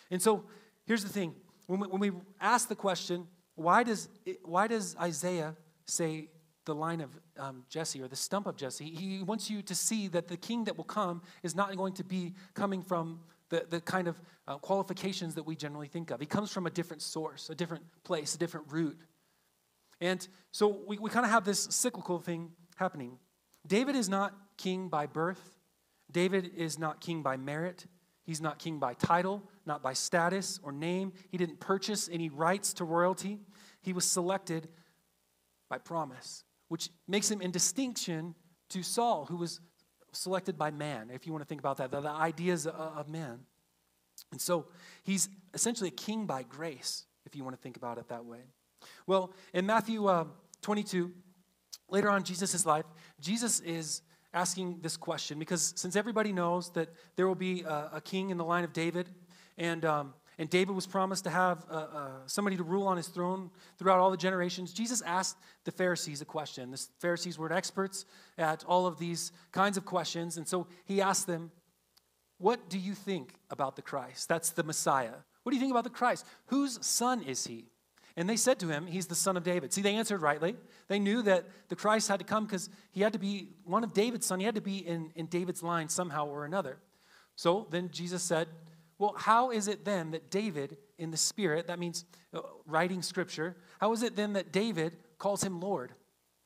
And 0.10 0.22
so 0.22 0.46
here's 0.86 1.04
the 1.04 1.10
thing 1.10 1.36
when 1.68 1.80
we, 1.82 1.88
when 1.88 2.00
we 2.00 2.12
ask 2.42 2.68
the 2.68 2.76
question, 2.76 3.28
why 3.56 3.84
does, 3.84 4.10
why 4.44 4.68
does 4.68 4.96
Isaiah 5.00 5.56
say 5.86 6.30
the 6.66 6.76
line 6.76 7.02
of 7.02 7.12
um, 7.38 7.64
Jesse 7.70 8.02
or 8.02 8.08
the 8.08 8.16
stump 8.16 8.48
of 8.48 8.56
Jesse? 8.56 8.86
He 8.86 9.24
wants 9.24 9.50
you 9.50 9.62
to 9.64 9.76
see 9.76 10.08
that 10.10 10.28
the 10.28 10.38
king 10.38 10.66
that 10.66 10.78
will 10.78 10.84
come 10.84 11.22
is 11.44 11.56
not 11.56 11.76
going 11.76 11.94
to 11.94 12.04
be 12.04 12.34
coming 12.54 12.82
from 12.82 13.20
the, 13.50 13.66
the 13.70 13.82
kind 13.82 14.08
of 14.08 14.22
uh, 14.48 14.58
qualifications 14.58 15.36
that 15.36 15.44
we 15.44 15.56
generally 15.56 15.88
think 15.88 16.12
of. 16.12 16.20
He 16.20 16.26
comes 16.26 16.52
from 16.52 16.66
a 16.66 16.70
different 16.70 17.02
source, 17.02 17.50
a 17.50 17.56
different 17.56 17.84
place, 18.04 18.36
a 18.36 18.38
different 18.38 18.68
root. 18.72 19.00
And 20.02 20.28
so 20.52 20.82
we, 20.88 20.98
we 20.98 21.10
kind 21.10 21.26
of 21.26 21.32
have 21.32 21.46
this 21.46 21.68
cyclical 21.70 22.20
thing 22.20 22.52
happening. 22.76 23.18
David 23.66 23.96
is 23.96 24.10
not 24.10 24.34
king 24.58 24.90
by 24.90 25.06
birth, 25.06 25.58
David 26.12 26.52
is 26.56 26.78
not 26.78 27.02
king 27.02 27.22
by 27.22 27.38
merit. 27.38 27.86
He's 28.26 28.42
not 28.42 28.58
king 28.58 28.80
by 28.80 28.96
title, 28.96 29.44
not 29.68 29.84
by 29.84 29.94
status 29.94 30.60
or 30.64 30.72
name. 30.72 31.14
He 31.30 31.38
didn't 31.38 31.60
purchase 31.60 32.10
any 32.12 32.30
rights 32.30 32.74
to 32.74 32.84
royalty. 32.84 33.40
He 33.82 33.94
was 33.94 34.04
selected 34.04 34.68
by 35.70 35.78
promise, 35.78 36.44
which 36.68 36.90
makes 37.08 37.30
him 37.30 37.42
in 37.42 37.52
distinction 37.52 38.36
to 38.70 38.84
Saul, 38.84 39.26
who 39.26 39.38
was 39.38 39.60
selected 40.12 40.58
by 40.58 40.72
man, 40.72 41.10
if 41.14 41.26
you 41.26 41.32
want 41.32 41.44
to 41.44 41.48
think 41.48 41.62
about 41.62 41.78
that, 41.78 41.92
the, 41.92 42.02
the 42.02 42.10
ideas 42.10 42.66
of 42.68 43.08
man. 43.10 43.40
And 44.32 44.40
so 44.40 44.68
he's 45.04 45.30
essentially 45.54 45.90
a 45.90 45.94
king 45.94 46.26
by 46.26 46.44
grace, 46.44 47.06
if 47.26 47.36
you 47.36 47.44
want 47.44 47.56
to 47.56 47.62
think 47.62 47.78
about 47.78 47.98
it 47.98 48.08
that 48.10 48.26
way. 48.26 48.40
Well, 49.08 49.34
in 49.54 49.66
Matthew 49.66 50.06
uh, 50.08 50.26
22, 50.62 51.12
later 51.90 52.10
on 52.10 52.24
Jesus' 52.24 52.66
life, 52.66 52.86
Jesus 53.20 53.60
is 53.60 54.02
asking 54.34 54.80
this 54.82 54.98
question 54.98 55.40
because 55.40 55.74
since 55.76 55.96
everybody 55.96 56.34
knows 56.34 56.70
that 56.72 56.90
there 57.16 57.28
will 57.28 57.36
be 57.36 57.62
a, 57.62 57.92
a 57.94 58.02
king 58.02 58.30
in 58.30 58.38
the 58.38 58.44
line 58.44 58.64
of 58.64 58.74
David, 58.74 59.10
and 59.58 59.86
um, 59.86 60.14
and 60.38 60.50
David 60.50 60.76
was 60.76 60.86
promised 60.86 61.24
to 61.24 61.30
have 61.30 61.66
uh, 61.70 61.74
uh, 61.74 62.10
somebody 62.26 62.58
to 62.58 62.64
rule 62.64 62.88
on 62.88 62.98
his 62.98 63.08
throne 63.08 63.50
throughout 63.78 64.00
all 64.00 64.12
the 64.12 64.18
generations. 64.18 64.74
Jesus 64.74 65.02
asked 65.02 65.38
the 65.64 65.72
Pharisees 65.72 66.22
a 66.22 66.26
question. 66.26 66.72
The 66.72 66.86
Pharisees 67.00 67.38
were 67.38 67.52
experts 67.54 68.06
at 68.38 68.64
all 68.66 68.86
of 68.86 69.00
these 69.00 69.32
kinds 69.52 69.78
of 69.78 69.86
questions. 69.86 70.38
And 70.38 70.48
so 70.48 70.68
he 70.84 71.02
asked 71.02 71.28
them, 71.28 71.52
What 72.38 72.70
do 72.70 72.78
you 72.78 72.94
think 72.94 73.36
about 73.50 73.76
the 73.76 73.82
Christ? 73.82 74.28
That's 74.28 74.50
the 74.50 74.64
Messiah. 74.64 75.14
What 75.44 75.52
do 75.52 75.56
you 75.56 75.62
think 75.62 75.72
about 75.72 75.86
the 75.86 75.90
Christ? 75.90 76.26
Whose 76.48 76.86
son 76.86 77.22
is 77.24 77.48
he? 77.48 77.66
And 78.18 78.30
they 78.30 78.38
said 78.38 78.60
to 78.60 78.68
him, 78.68 78.88
He's 78.88 79.08
the 79.08 79.16
son 79.16 79.38
of 79.38 79.44
David. 79.44 79.72
See, 79.72 79.82
they 79.82 79.96
answered 79.96 80.22
rightly. 80.22 80.56
They 80.88 81.00
knew 81.00 81.22
that 81.24 81.46
the 81.70 81.76
Christ 81.76 82.10
had 82.10 82.20
to 82.20 82.26
come 82.26 82.46
because 82.46 82.70
he 82.92 83.02
had 83.02 83.14
to 83.14 83.20
be 83.20 83.50
one 83.64 83.84
of 83.84 83.94
David's 83.94 84.26
son. 84.26 84.40
He 84.40 84.46
had 84.46 84.56
to 84.56 84.62
be 84.62 84.78
in, 84.78 85.12
in 85.16 85.28
David's 85.28 85.64
line 85.64 85.88
somehow 85.88 86.28
or 86.28 86.46
another. 86.46 86.78
So 87.36 87.68
then 87.70 87.90
Jesus 87.92 88.24
said, 88.24 88.48
well, 88.98 89.16
how 89.18 89.52
is 89.52 89.68
it 89.68 89.84
then 89.84 90.12
that 90.12 90.32
David, 90.32 90.78
in 90.98 91.12
the 91.12 91.18
Spirit, 91.18 91.68
that 91.68 91.80
means 91.80 92.06
uh, 92.34 92.40
writing 92.66 93.02
Scripture, 93.02 93.56
how 93.80 93.92
is 93.92 94.04
it 94.04 94.16
then 94.16 94.34
that 94.34 94.52
David 94.52 94.98
calls 95.18 95.44
him 95.44 95.60
Lord? 95.60 95.94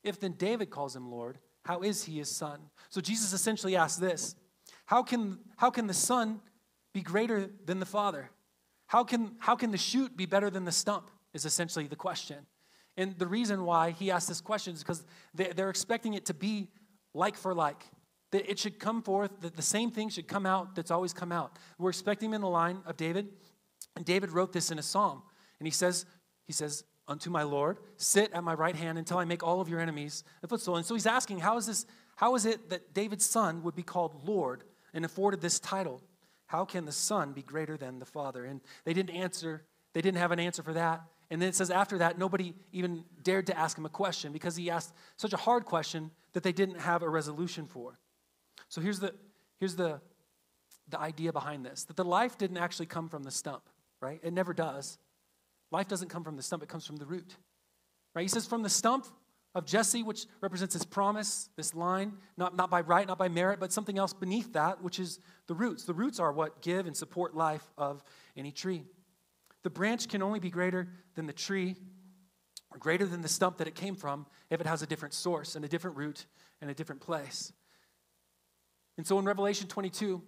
If 0.04 0.20
then 0.20 0.34
David 0.34 0.70
calls 0.70 0.96
him 0.96 1.12
Lord, 1.12 1.38
how 1.66 1.82
is 1.82 2.06
he 2.06 2.18
his 2.18 2.30
son? 2.30 2.60
So 2.90 3.02
Jesus 3.02 3.34
essentially 3.34 3.76
asks 3.76 4.00
this 4.00 4.36
How 4.86 5.04
can, 5.04 5.40
how 5.58 5.70
can 5.70 5.88
the 5.88 5.94
son 5.94 6.42
be 6.94 7.02
greater 7.02 7.50
than 7.66 7.80
the 7.80 7.86
father? 7.86 8.32
How 8.88 9.04
can, 9.04 9.36
how 9.38 9.56
can 9.56 9.72
the 9.72 9.78
shoot 9.78 10.18
be 10.18 10.26
better 10.26 10.50
than 10.50 10.66
the 10.66 10.72
stump? 10.72 11.12
Is 11.34 11.46
essentially 11.46 11.86
the 11.86 11.96
question. 11.96 12.38
And 12.98 13.18
the 13.20 13.28
reason 13.28 13.64
why 13.64 13.92
he 13.92 14.10
asked 14.10 14.28
this 14.28 14.42
question 14.42 14.74
is 14.74 14.80
because 14.80 15.06
they're 15.36 15.70
expecting 15.70 16.16
it 16.16 16.26
to 16.26 16.34
be 16.34 16.70
like 17.14 17.36
for 17.36 17.54
like. 17.54 17.84
That 18.32 18.50
it 18.50 18.60
should 18.60 18.80
come 18.80 19.02
forth, 19.02 19.32
that 19.42 19.56
the 19.56 19.62
same 19.62 19.92
thing 19.92 20.10
should 20.10 20.28
come 20.28 20.46
out 20.46 20.76
that's 20.76 20.92
always 20.92 21.14
come 21.14 21.32
out. 21.32 21.58
We're 21.78 21.90
expecting 21.90 22.30
him 22.30 22.36
in 22.36 22.42
the 22.42 22.50
line 22.50 22.80
of 22.86 22.96
David. 22.96 23.30
And 23.96 24.06
David 24.06 24.32
wrote 24.32 24.54
this 24.54 24.72
in 24.72 24.78
a 24.80 24.84
psalm. 24.84 25.24
And 25.60 25.68
he 25.68 25.72
says, 25.72 26.06
he 26.46 26.54
says, 26.54 26.84
unto 27.08 27.32
my 27.32 27.44
Lord, 27.44 27.80
sit 27.98 28.32
at 28.34 28.44
my 28.44 28.54
right 28.54 28.76
hand 28.76 28.98
until 28.98 29.18
I 29.18 29.26
make 29.26 29.44
all 29.44 29.60
of 29.60 29.68
your 29.68 29.80
enemies 29.80 30.24
a 30.44 30.48
footstool. 30.48 30.78
And 30.78 30.86
so 30.86 30.94
he's 30.94 31.08
asking, 31.08 31.40
how 31.40 31.58
is 31.58 31.66
this, 31.66 31.88
how 32.16 32.36
is 32.36 32.46
it 32.46 32.70
that 32.70 32.94
David's 32.94 33.26
son 33.26 33.64
would 33.64 33.76
be 33.76 33.82
called 33.84 34.28
Lord 34.28 34.64
and 34.94 35.04
afforded 35.04 35.42
this 35.42 35.60
title? 35.60 36.02
How 36.46 36.66
can 36.66 36.86
the 36.86 36.92
son 36.92 37.34
be 37.34 37.42
greater 37.42 37.78
than 37.78 38.00
the 38.00 38.06
father? 38.06 38.46
And 38.46 38.62
they 38.84 38.94
didn't 38.94 39.16
answer, 39.16 39.64
they 39.94 40.02
didn't 40.02 40.20
have 40.20 40.32
an 40.32 40.40
answer 40.40 40.62
for 40.62 40.74
that. 40.74 41.02
And 41.32 41.42
then 41.42 41.50
it 41.50 41.56
says 41.56 41.72
after 41.72 41.98
that, 42.00 42.18
nobody 42.18 42.54
even 42.72 43.04
dared 43.24 43.48
to 43.48 43.58
ask 43.58 43.78
him 43.78 43.86
a 43.86 43.90
question 43.90 44.32
because 44.32 44.56
he 44.56 44.70
asked 44.70 44.94
such 45.18 45.34
a 45.34 45.38
hard 45.38 45.66
question 45.66 46.12
that 46.34 46.44
they 46.44 46.52
didn't 46.52 46.80
have 46.80 47.02
a 47.02 47.10
resolution 47.10 47.66
for. 47.66 48.00
So 48.70 48.82
here's 48.82 49.00
the, 49.00 49.14
here's 49.60 49.76
the, 49.76 50.00
the 50.88 51.00
idea 51.00 51.34
behind 51.34 51.66
this 51.66 51.84
that 51.86 51.98
the 51.98 52.06
life 52.06 52.38
didn't 52.38 52.58
actually 52.58 52.86
come 52.86 53.10
from 53.10 53.24
the 53.24 53.32
stump, 53.32 53.64
right? 54.02 54.20
It 54.24 54.34
never 54.34 54.54
does. 54.54 54.98
Life 55.72 55.88
doesn't 55.88 56.10
come 56.10 56.24
from 56.24 56.36
the 56.36 56.44
stump, 56.44 56.64
it 56.64 56.70
comes 56.70 56.86
from 56.86 56.96
the 56.96 57.06
root. 57.06 57.36
Right? 58.16 58.24
He 58.24 58.28
says, 58.28 58.48
from 58.48 58.64
the 58.64 58.70
stump 58.70 59.06
of 59.56 59.66
Jesse, 59.66 60.04
which 60.04 60.26
represents 60.42 60.74
his 60.74 60.86
promise, 60.86 61.50
this 61.56 61.74
line, 61.74 62.14
not, 62.38 62.56
not 62.56 62.70
by 62.70 62.82
right, 62.82 63.08
not 63.08 63.18
by 63.18 63.28
merit, 63.28 63.60
but 63.60 63.72
something 63.72 63.98
else 63.98 64.14
beneath 64.14 64.54
that, 64.54 64.84
which 64.84 65.00
is 65.00 65.20
the 65.48 65.56
roots. 65.56 65.86
The 65.86 65.94
roots 65.94 66.20
are 66.20 66.32
what 66.32 66.62
give 66.62 66.86
and 66.86 66.96
support 66.96 67.36
life 67.36 67.64
of 67.78 68.04
any 68.38 68.52
tree. 68.52 68.84
The 69.64 69.70
branch 69.70 70.08
can 70.08 70.22
only 70.22 70.40
be 70.40 70.50
greater 70.50 70.88
than 71.16 71.26
the 71.26 71.34
tree, 71.34 71.76
or 72.72 72.78
greater 72.78 73.06
than 73.06 73.22
the 73.22 73.28
stump 73.28 73.58
that 73.58 73.68
it 73.68 73.76
came 73.76 73.96
from, 73.96 74.28
if 74.50 74.62
it 74.62 74.68
has 74.68 74.82
a 74.82 74.88
different 74.88 75.14
source 75.14 75.56
and 75.56 75.66
a 75.66 75.68
different 75.68 75.98
root 75.98 76.26
and 76.62 76.70
a 76.70 76.74
different 76.74 77.02
place. 77.02 77.52
And 79.00 79.08
so 79.08 79.18
in 79.18 79.24
Revelation 79.24 79.66
22, 79.66 80.22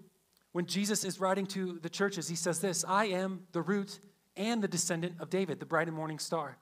when 0.54 0.66
Jesus 0.66 1.04
is 1.04 1.20
writing 1.20 1.46
to 1.48 1.78
the 1.82 1.90
churches, 1.90 2.30
he 2.30 2.38
says 2.38 2.60
this 2.60 2.86
I 2.88 3.08
am 3.08 3.42
the 3.52 3.62
root 3.62 4.00
and 4.38 4.64
the 4.64 4.68
descendant 4.70 5.16
of 5.20 5.30
David, 5.30 5.60
the 5.60 5.66
bright 5.66 5.90
and 5.90 5.96
morning 5.98 6.20
star. 6.20 6.58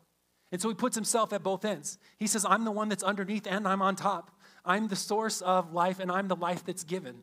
And 0.52 0.60
so 0.60 0.70
he 0.70 0.74
puts 0.74 0.96
himself 0.96 1.32
at 1.34 1.44
both 1.44 1.64
ends. 1.64 2.00
He 2.18 2.26
says, 2.26 2.48
I'm 2.50 2.66
the 2.66 2.72
one 2.72 2.90
that's 2.90 3.04
underneath 3.04 3.46
and 3.46 3.68
I'm 3.68 3.84
on 3.84 3.96
top. 3.96 4.32
I'm 4.66 4.88
the 4.88 4.96
source 4.96 5.42
of 5.42 5.72
life 5.72 6.00
and 6.00 6.12
I'm 6.12 6.28
the 6.28 6.36
life 6.36 6.66
that's 6.66 6.84
given. 6.84 7.22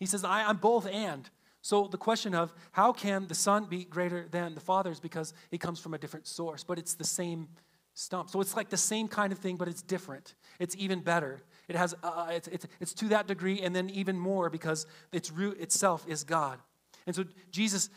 He 0.00 0.06
says, 0.06 0.24
I, 0.24 0.50
am 0.50 0.56
both 0.56 0.88
and. 0.88 1.30
So 1.62 1.86
the 1.86 1.96
question 1.96 2.34
of 2.34 2.52
how 2.72 2.92
can 2.92 3.28
the 3.28 3.36
Son 3.36 3.66
be 3.66 3.84
greater 3.84 4.26
than 4.28 4.56
the 4.56 4.60
Father 4.60 4.90
is 4.90 4.98
because 4.98 5.32
it 5.52 5.58
comes 5.58 5.78
from 5.78 5.94
a 5.94 5.98
different 5.98 6.26
source, 6.26 6.64
but 6.64 6.76
it's 6.76 6.94
the 6.94 7.04
same 7.04 7.46
stump. 7.94 8.30
So 8.30 8.40
it's 8.40 8.56
like 8.56 8.68
the 8.68 8.76
same 8.76 9.06
kind 9.06 9.32
of 9.32 9.38
thing, 9.38 9.54
but 9.54 9.68
it's 9.68 9.80
different. 9.80 10.34
It's 10.58 10.74
even 10.76 11.02
better. 11.02 11.40
It 11.68 11.76
has, 11.76 11.94
uh, 12.02 12.06
uh, 12.06 12.30
it's, 12.30 12.48
it's, 12.48 12.66
it's 12.80 12.94
to 12.94 13.08
that 13.08 13.26
degree, 13.26 13.60
and 13.60 13.74
then 13.74 13.90
even 13.90 14.18
more 14.18 14.50
because 14.50 14.86
its 15.12 15.30
root 15.30 15.60
itself 15.60 16.04
is 16.06 16.24
God. 16.24 16.58
And 17.06 17.14
so 17.14 17.24
Jesus 17.50 17.90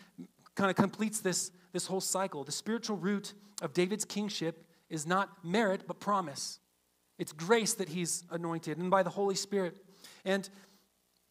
kind 0.55 0.69
of 0.69 0.75
completes 0.75 1.19
this, 1.19 1.51
this 1.73 1.87
whole 1.87 2.01
cycle. 2.01 2.43
The 2.43 2.51
spiritual 2.51 2.97
root 2.97 3.33
of 3.61 3.73
David's 3.73 4.05
kingship 4.05 4.65
is 4.89 5.05
not 5.05 5.43
merit, 5.43 5.83
but 5.87 5.99
promise. 5.99 6.59
It's 7.19 7.33
grace 7.33 7.73
that 7.75 7.89
he's 7.89 8.23
anointed, 8.31 8.77
and 8.77 8.89
by 8.89 9.03
the 9.03 9.09
Holy 9.09 9.35
Spirit. 9.35 9.77
And 10.23 10.49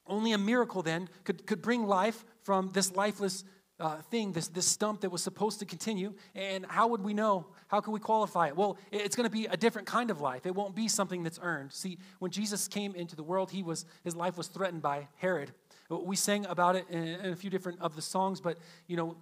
only 0.07 0.33
a 0.33 0.39
miracle 0.39 0.83
then 0.83 1.09
could, 1.25 1.47
could 1.47 1.63
bring 1.63 1.87
life 1.87 2.25
from 2.43 2.71
this 2.73 2.95
lifeless 2.95 3.45
uh, 3.79 3.97
thing, 4.11 4.33
this, 4.33 4.49
this 4.49 4.67
stump 4.67 5.03
that 5.03 5.11
was 5.11 5.23
supposed 5.23 5.59
to 5.59 5.67
continue. 5.67 6.15
And 6.35 6.65
how 6.67 6.89
would 6.89 7.03
we 7.03 7.15
know? 7.15 7.47
How 7.69 7.81
can 7.81 7.93
we 7.93 8.01
qualify 8.01 8.49
it? 8.49 8.57
Well, 8.57 8.79
it's 8.91 9.17
going 9.17 9.29
to 9.29 9.31
be 9.31 9.47
a 9.47 9.57
different 9.57 9.87
kind 9.87 10.11
of 10.11 10.21
life. 10.21 10.47
It 10.47 10.55
won't 10.55 10.75
be 10.75 10.89
something 10.89 11.23
that's 11.23 11.39
earned. 11.43 11.73
See, 11.73 11.99
when 12.19 12.31
Jesus 12.31 12.69
came 12.69 12.95
into 12.95 13.17
the 13.17 13.23
world, 13.23 13.51
he 13.51 13.63
was, 13.63 13.85
his 14.05 14.17
life 14.17 14.37
was 14.37 14.49
threatened 14.49 14.83
by 14.83 15.09
Herod. 15.17 15.53
We 15.91 16.17
sang 16.17 16.47
about 16.47 16.77
it 16.77 16.87
in, 16.91 17.07
in 17.07 17.33
a 17.33 17.37
few 17.37 17.51
different 17.51 17.81
of 17.81 17.95
the 17.95 18.03
songs, 18.03 18.41
but, 18.41 18.59
you 18.87 18.97
know, 18.97 19.17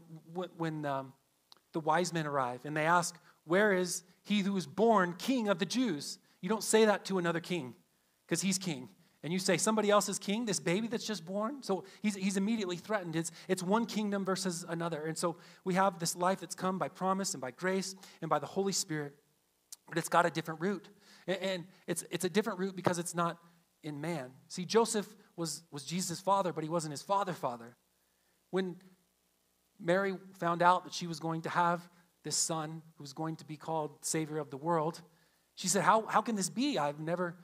when, 0.56 0.86
um, 0.86 1.12
the 1.72 1.80
wise 1.80 2.12
men 2.12 2.26
arrive 2.26 2.60
and 2.64 2.76
they 2.76 2.86
ask, 2.86 3.18
where 3.44 3.72
is 3.72 4.04
he 4.22 4.40
who 4.40 4.52
was 4.52 4.66
born 4.66 5.14
king 5.18 5.48
of 5.48 5.58
the 5.58 5.66
Jews? 5.66 6.18
You 6.40 6.48
don't 6.48 6.62
say 6.62 6.86
that 6.86 7.04
to 7.06 7.18
another 7.18 7.40
king 7.40 7.74
because 8.26 8.40
he's 8.40 8.58
king 8.58 8.88
and 9.24 9.32
you 9.32 9.38
say 9.38 9.56
somebody 9.56 9.90
else 9.90 10.10
is 10.10 10.18
king, 10.18 10.44
this 10.44 10.60
baby 10.60 10.86
that's 10.86 11.06
just 11.06 11.24
born, 11.24 11.62
so 11.62 11.84
he's, 12.02 12.14
he's 12.14 12.36
immediately 12.36 12.76
threatened. 12.76 13.16
It's, 13.16 13.32
it's 13.48 13.62
one 13.62 13.86
kingdom 13.86 14.22
versus 14.22 14.66
another. 14.68 15.06
And 15.06 15.16
so 15.16 15.36
we 15.64 15.72
have 15.74 15.98
this 15.98 16.14
life 16.14 16.40
that's 16.40 16.54
come 16.54 16.78
by 16.78 16.88
promise 16.88 17.32
and 17.32 17.40
by 17.40 17.50
grace 17.50 17.96
and 18.20 18.28
by 18.28 18.38
the 18.38 18.46
Holy 18.46 18.72
Spirit, 18.72 19.14
but 19.88 19.96
it's 19.96 20.10
got 20.10 20.26
a 20.26 20.30
different 20.30 20.60
root. 20.60 20.90
And, 21.26 21.38
and 21.38 21.64
it's, 21.86 22.04
it's 22.10 22.26
a 22.26 22.28
different 22.28 22.58
root 22.58 22.76
because 22.76 22.98
it's 22.98 23.14
not 23.14 23.38
in 23.82 23.98
man. 23.98 24.30
See, 24.48 24.66
Joseph 24.66 25.08
was, 25.36 25.62
was 25.70 25.84
Jesus' 25.84 26.20
father, 26.20 26.52
but 26.52 26.62
he 26.62 26.68
wasn't 26.68 26.92
his 26.92 27.02
father 27.02 27.32
father. 27.32 27.76
When 28.50 28.76
Mary 29.80 30.18
found 30.38 30.60
out 30.60 30.84
that 30.84 30.92
she 30.92 31.06
was 31.06 31.18
going 31.18 31.40
to 31.42 31.48
have 31.48 31.80
this 32.24 32.36
son 32.36 32.82
who 32.98 33.02
was 33.02 33.14
going 33.14 33.36
to 33.36 33.46
be 33.46 33.56
called 33.56 33.92
Savior 34.02 34.36
of 34.36 34.50
the 34.50 34.58
world, 34.58 35.00
she 35.54 35.66
said, 35.66 35.82
How, 35.82 36.04
how 36.06 36.20
can 36.20 36.36
this 36.36 36.50
be? 36.50 36.78
I've 36.78 37.00
never 37.00 37.36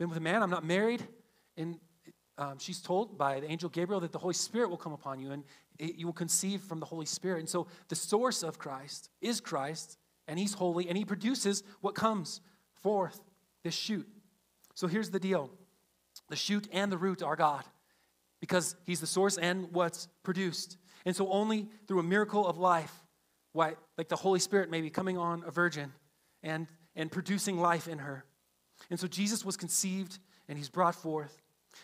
been 0.00 0.08
with 0.08 0.18
a 0.18 0.20
man, 0.20 0.42
I'm 0.42 0.50
not 0.50 0.64
married. 0.64 1.06
And 1.58 1.78
um, 2.38 2.58
she's 2.58 2.80
told 2.80 3.18
by 3.18 3.40
the 3.40 3.50
angel 3.50 3.68
Gabriel 3.68 4.00
that 4.00 4.12
the 4.12 4.18
Holy 4.18 4.34
Spirit 4.34 4.70
will 4.70 4.76
come 4.76 4.92
upon 4.92 5.18
you 5.18 5.32
and 5.32 5.44
it, 5.78 5.96
you 5.96 6.06
will 6.06 6.12
conceive 6.12 6.62
from 6.62 6.80
the 6.80 6.86
Holy 6.86 7.04
Spirit. 7.04 7.40
And 7.40 7.48
so 7.48 7.66
the 7.88 7.96
source 7.96 8.42
of 8.42 8.58
Christ 8.58 9.10
is 9.20 9.40
Christ, 9.40 9.98
and 10.26 10.38
He's 10.38 10.54
holy, 10.54 10.88
and 10.88 10.96
He 10.96 11.04
produces 11.04 11.62
what 11.80 11.94
comes 11.94 12.40
forth, 12.74 13.20
this 13.64 13.74
shoot. 13.74 14.06
So 14.74 14.86
here's 14.86 15.10
the 15.10 15.20
deal 15.20 15.50
the 16.28 16.36
shoot 16.36 16.68
and 16.72 16.92
the 16.92 16.98
root 16.98 17.22
are 17.22 17.36
God 17.36 17.64
because 18.40 18.76
He's 18.84 19.00
the 19.00 19.06
source 19.06 19.36
and 19.36 19.72
what's 19.72 20.08
produced. 20.22 20.76
And 21.04 21.14
so 21.14 21.28
only 21.30 21.68
through 21.86 22.00
a 22.00 22.04
miracle 22.04 22.46
of 22.46 22.58
life, 22.58 22.92
why, 23.52 23.74
like 23.96 24.08
the 24.08 24.16
Holy 24.16 24.40
Spirit 24.40 24.70
maybe 24.70 24.90
coming 24.90 25.16
on 25.16 25.42
a 25.46 25.50
virgin 25.50 25.92
and, 26.42 26.66
and 26.94 27.10
producing 27.10 27.58
life 27.58 27.88
in 27.88 27.98
her. 27.98 28.24
And 28.90 29.00
so 29.00 29.06
Jesus 29.06 29.44
was 29.44 29.56
conceived 29.56 30.18
and 30.48 30.58
He's 30.58 30.68
brought 30.68 30.94
forth. 30.94 31.42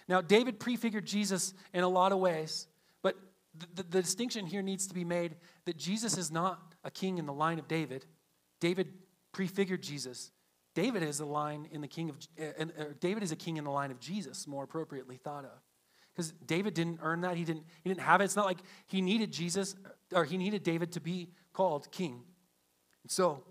Now, 0.09 0.21
David 0.21 0.59
prefigured 0.59 1.07
Jesus 1.07 1.55
in 1.73 1.83
a 1.83 1.89
lot 1.89 2.13
of 2.13 2.19
ways, 2.19 2.67
but 3.03 3.17
the, 3.57 3.67
the, 3.75 3.83
the, 3.83 4.03
distinction 4.03 4.47
here 4.47 4.63
needs 4.63 4.87
to 4.87 4.95
be 4.95 5.05
made 5.05 5.37
that 5.65 5.77
Jesus 5.77 6.19
is 6.19 6.31
not 6.31 6.75
a 6.83 6.91
king 6.91 7.19
in 7.19 7.27
the 7.27 7.33
line 7.33 7.59
of 7.59 7.69
David. 7.69 8.07
David 8.61 8.93
prefigured 9.33 9.83
Jesus. 9.83 10.31
David 10.75 11.03
is 11.03 11.21
a 11.21 11.27
line 11.27 11.69
in 11.71 11.81
the 11.81 11.89
king 11.89 12.11
of 12.11 12.17
uh, 12.41 12.85
David 13.01 13.23
is 13.23 13.31
a 13.31 13.37
king 13.37 13.57
in 13.57 13.65
the 13.65 13.71
line 13.71 13.91
of 13.91 14.01
Jesus, 14.01 14.47
more 14.47 14.65
appropriately 14.65 15.17
thought 15.17 15.45
of. 15.45 15.63
Because 16.15 16.33
David 16.47 16.75
didn't 16.75 17.01
earn 17.03 17.23
that. 17.23 17.37
He 17.37 17.45
didn't, 17.45 17.65
he 17.83 17.91
didn't 17.91 18.03
have 18.03 18.21
it. 18.21 18.25
It's 18.25 18.37
not 18.37 18.47
like 18.47 18.59
he 18.87 19.01
needed 19.01 19.33
Jesus 19.33 19.75
or 20.13 20.25
he 20.25 20.37
needed 20.37 20.63
David 20.63 20.93
to 20.93 21.01
be 21.01 21.31
called 21.53 21.91
king. 21.91 22.23
And 23.03 23.11
so 23.11 23.43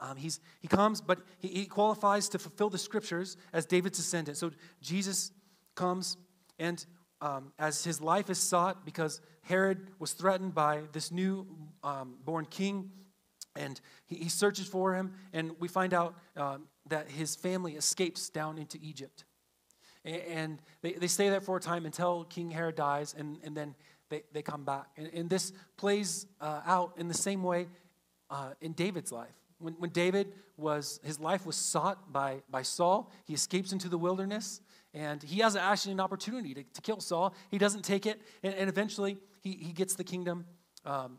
um, 0.00 0.16
he's, 0.16 0.40
he 0.60 0.68
comes, 0.68 1.00
but 1.00 1.20
he, 1.38 1.48
he 1.48 1.66
qualifies 1.66 2.28
to 2.30 2.38
fulfill 2.38 2.70
the 2.70 2.78
scriptures 2.78 3.36
as 3.52 3.66
David's 3.66 3.98
descendant. 3.98 4.36
So 4.36 4.52
Jesus 4.80 5.32
comes, 5.74 6.16
and 6.58 6.84
um, 7.20 7.52
as 7.58 7.84
his 7.84 8.00
life 8.00 8.30
is 8.30 8.38
sought, 8.38 8.84
because 8.84 9.20
Herod 9.42 9.88
was 9.98 10.12
threatened 10.12 10.54
by 10.54 10.82
this 10.92 11.10
new 11.10 11.46
um, 11.82 12.14
born 12.24 12.46
king, 12.46 12.90
and 13.56 13.80
he, 14.06 14.16
he, 14.16 14.28
searches 14.28 14.68
for 14.68 14.94
him, 14.94 15.14
and 15.32 15.52
we 15.58 15.66
find 15.66 15.92
out 15.92 16.14
um, 16.36 16.68
that 16.88 17.10
his 17.10 17.34
family 17.34 17.72
escapes 17.74 18.28
down 18.28 18.56
into 18.56 18.78
Egypt. 18.80 19.24
And, 20.04 20.22
and 20.22 20.62
they, 20.80 20.92
they 20.92 21.08
stay 21.08 21.28
there 21.28 21.40
for 21.40 21.56
a 21.56 21.60
time 21.60 21.86
until 21.86 22.24
King 22.24 22.52
Herod 22.52 22.76
dies, 22.76 23.16
and, 23.18 23.38
and 23.42 23.56
then 23.56 23.74
they, 24.10 24.22
they 24.32 24.42
come 24.42 24.64
back. 24.64 24.86
And, 24.96 25.10
and 25.12 25.28
this 25.28 25.52
plays 25.76 26.26
uh, 26.40 26.60
out 26.64 26.92
in 26.98 27.08
the 27.08 27.14
same 27.14 27.42
way 27.42 27.66
uh, 28.30 28.50
in 28.60 28.72
David's 28.74 29.10
life. 29.10 29.34
When, 29.58 29.74
when 29.74 29.90
David 29.90 30.32
was, 30.56 31.00
his 31.02 31.18
life 31.18 31.44
was 31.44 31.56
sought 31.56 32.12
by, 32.12 32.42
by 32.50 32.62
Saul, 32.62 33.10
he 33.24 33.34
escapes 33.34 33.72
into 33.72 33.88
the 33.88 33.98
wilderness 33.98 34.60
and 34.94 35.22
he 35.22 35.40
has 35.40 35.56
actually 35.56 35.92
an 35.92 36.00
opportunity 36.00 36.54
to, 36.54 36.62
to 36.62 36.80
kill 36.80 37.00
Saul. 37.00 37.34
He 37.50 37.58
doesn't 37.58 37.82
take 37.82 38.06
it, 38.06 38.20
and, 38.42 38.54
and 38.54 38.68
eventually 38.68 39.18
he, 39.40 39.52
he 39.52 39.72
gets 39.72 39.94
the 39.94 40.04
kingdom 40.04 40.46
um, 40.84 41.18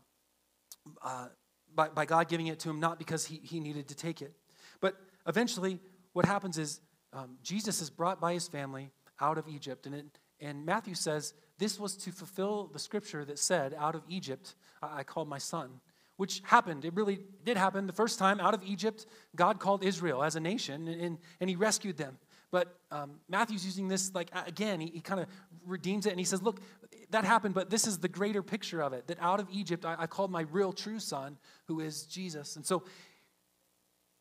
uh, 1.02 1.28
by, 1.74 1.88
by 1.88 2.04
God 2.04 2.28
giving 2.28 2.48
it 2.48 2.58
to 2.60 2.70
him, 2.70 2.80
not 2.80 2.98
because 2.98 3.24
he, 3.24 3.40
he 3.42 3.60
needed 3.60 3.88
to 3.88 3.94
take 3.94 4.22
it. 4.22 4.34
But 4.80 4.96
eventually, 5.26 5.78
what 6.12 6.26
happens 6.26 6.58
is 6.58 6.80
um, 7.12 7.38
Jesus 7.42 7.80
is 7.80 7.90
brought 7.90 8.20
by 8.20 8.32
his 8.32 8.48
family 8.48 8.90
out 9.20 9.38
of 9.38 9.46
Egypt, 9.48 9.86
and, 9.86 9.94
it, 9.94 10.06
and 10.40 10.64
Matthew 10.64 10.94
says 10.94 11.34
this 11.58 11.78
was 11.78 11.96
to 11.98 12.10
fulfill 12.10 12.70
the 12.72 12.78
scripture 12.78 13.24
that 13.24 13.38
said, 13.38 13.74
Out 13.78 13.94
of 13.94 14.02
Egypt 14.08 14.54
I, 14.82 15.00
I 15.00 15.02
called 15.04 15.28
my 15.28 15.38
son 15.38 15.80
which 16.20 16.42
happened. 16.44 16.84
It 16.84 16.92
really 16.94 17.18
did 17.46 17.56
happen. 17.56 17.86
The 17.86 17.94
first 17.94 18.18
time 18.18 18.40
out 18.40 18.52
of 18.52 18.62
Egypt, 18.62 19.06
God 19.34 19.58
called 19.58 19.82
Israel 19.82 20.22
as 20.22 20.36
a 20.36 20.40
nation 20.40 20.86
and, 20.86 21.16
and 21.40 21.48
he 21.48 21.56
rescued 21.56 21.96
them. 21.96 22.18
But 22.50 22.76
um, 22.90 23.20
Matthew's 23.26 23.64
using 23.64 23.88
this, 23.88 24.14
like, 24.14 24.28
again, 24.46 24.80
he, 24.80 24.88
he 24.88 25.00
kind 25.00 25.22
of 25.22 25.28
redeems 25.64 26.04
it 26.04 26.10
and 26.10 26.18
he 26.18 26.26
says, 26.26 26.42
Look, 26.42 26.60
that 27.08 27.24
happened, 27.24 27.54
but 27.54 27.70
this 27.70 27.86
is 27.86 28.00
the 28.00 28.08
greater 28.08 28.42
picture 28.42 28.82
of 28.82 28.92
it 28.92 29.06
that 29.06 29.16
out 29.18 29.40
of 29.40 29.48
Egypt, 29.50 29.86
I, 29.86 29.96
I 30.00 30.06
called 30.06 30.30
my 30.30 30.42
real 30.42 30.74
true 30.74 30.98
son, 30.98 31.38
who 31.68 31.80
is 31.80 32.04
Jesus. 32.04 32.56
And 32.56 32.66
so 32.66 32.82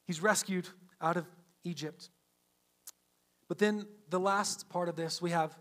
he's 0.05 0.21
rescued 0.21 0.69
out 1.01 1.17
of 1.17 1.25
Egypt. 1.65 2.11
But 3.49 3.57
then 3.57 3.85
the 4.09 4.21
last 4.21 4.69
part 4.69 4.87
of 4.87 4.95
this, 4.95 5.21
we 5.21 5.31
have 5.31 5.53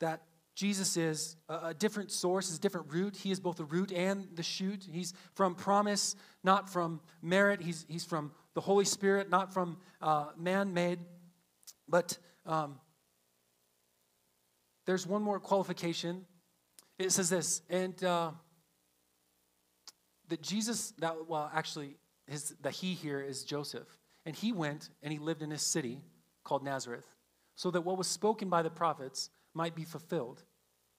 that 0.00 0.20
Jesus 0.60 0.98
is 0.98 1.36
a, 1.48 1.72
different 1.72 2.12
source, 2.12 2.50
is 2.50 2.58
a 2.58 2.60
different 2.60 2.92
root. 2.92 3.16
He 3.16 3.30
is 3.30 3.40
both 3.40 3.56
the 3.56 3.64
root 3.64 3.90
and 3.92 4.28
the 4.34 4.42
shoot. 4.42 4.86
He's 4.92 5.14
from 5.32 5.54
promise, 5.54 6.14
not 6.44 6.68
from 6.68 7.00
merit. 7.22 7.62
He's, 7.62 7.86
he's 7.88 8.04
from 8.04 8.32
the 8.52 8.60
Holy 8.60 8.84
Spirit, 8.84 9.30
not 9.30 9.54
from 9.54 9.78
uh, 10.02 10.26
man 10.36 10.74
made. 10.74 10.98
But 11.88 12.18
um, 12.44 12.78
there's 14.84 15.06
one 15.06 15.22
more 15.22 15.40
qualification. 15.40 16.26
It 16.98 17.10
says 17.10 17.30
this, 17.30 17.62
and 17.70 18.04
uh, 18.04 18.32
that 20.28 20.42
Jesus, 20.42 20.92
that 20.98 21.26
well, 21.26 21.50
actually, 21.54 21.96
his, 22.26 22.54
the 22.60 22.70
he 22.70 22.92
here 22.92 23.22
is 23.22 23.44
Joseph. 23.44 23.88
And 24.26 24.36
he 24.36 24.52
went 24.52 24.90
and 25.02 25.10
he 25.10 25.18
lived 25.18 25.40
in 25.40 25.52
a 25.52 25.58
city 25.58 26.02
called 26.44 26.62
Nazareth, 26.62 27.06
so 27.56 27.70
that 27.70 27.80
what 27.80 27.96
was 27.96 28.08
spoken 28.08 28.50
by 28.50 28.60
the 28.60 28.68
prophets 28.68 29.30
might 29.54 29.74
be 29.74 29.84
fulfilled 29.84 30.44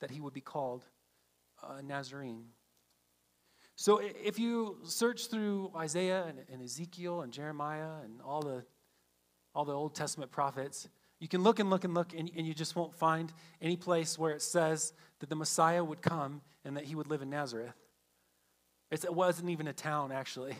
that 0.01 0.11
he 0.11 0.19
would 0.19 0.33
be 0.33 0.41
called 0.41 0.85
a 1.63 1.81
Nazarene. 1.81 2.45
So 3.75 3.99
if 3.99 4.37
you 4.37 4.77
search 4.83 5.27
through 5.27 5.71
Isaiah 5.75 6.25
and, 6.27 6.39
and, 6.51 6.61
Ezekiel 6.61 7.21
and 7.21 7.31
Jeremiah 7.31 8.01
and 8.03 8.21
all 8.21 8.41
the, 8.41 8.63
all 9.55 9.65
the 9.65 9.73
Old 9.73 9.95
Testament 9.95 10.31
prophets, 10.31 10.87
you 11.19 11.27
can 11.27 11.41
look 11.41 11.59
and 11.59 11.69
look 11.69 11.83
and 11.83 11.93
look, 11.93 12.13
and, 12.13 12.29
and 12.35 12.45
you 12.45 12.53
just 12.53 12.75
won't 12.75 12.95
find 12.95 13.31
any 13.61 13.77
place 13.77 14.19
where 14.19 14.31
it 14.31 14.41
says 14.41 14.93
that 15.19 15.29
the 15.29 15.35
Messiah 15.35 15.83
would 15.83 16.01
come 16.01 16.41
and 16.65 16.77
that 16.77 16.83
he 16.83 16.95
would 16.95 17.07
live 17.07 17.21
in 17.21 17.29
Nazareth. 17.29 17.73
It's, 18.91 19.05
it 19.05 19.13
wasn't 19.13 19.49
even 19.49 19.67
a 19.67 19.73
town, 19.73 20.11
actually. 20.11 20.55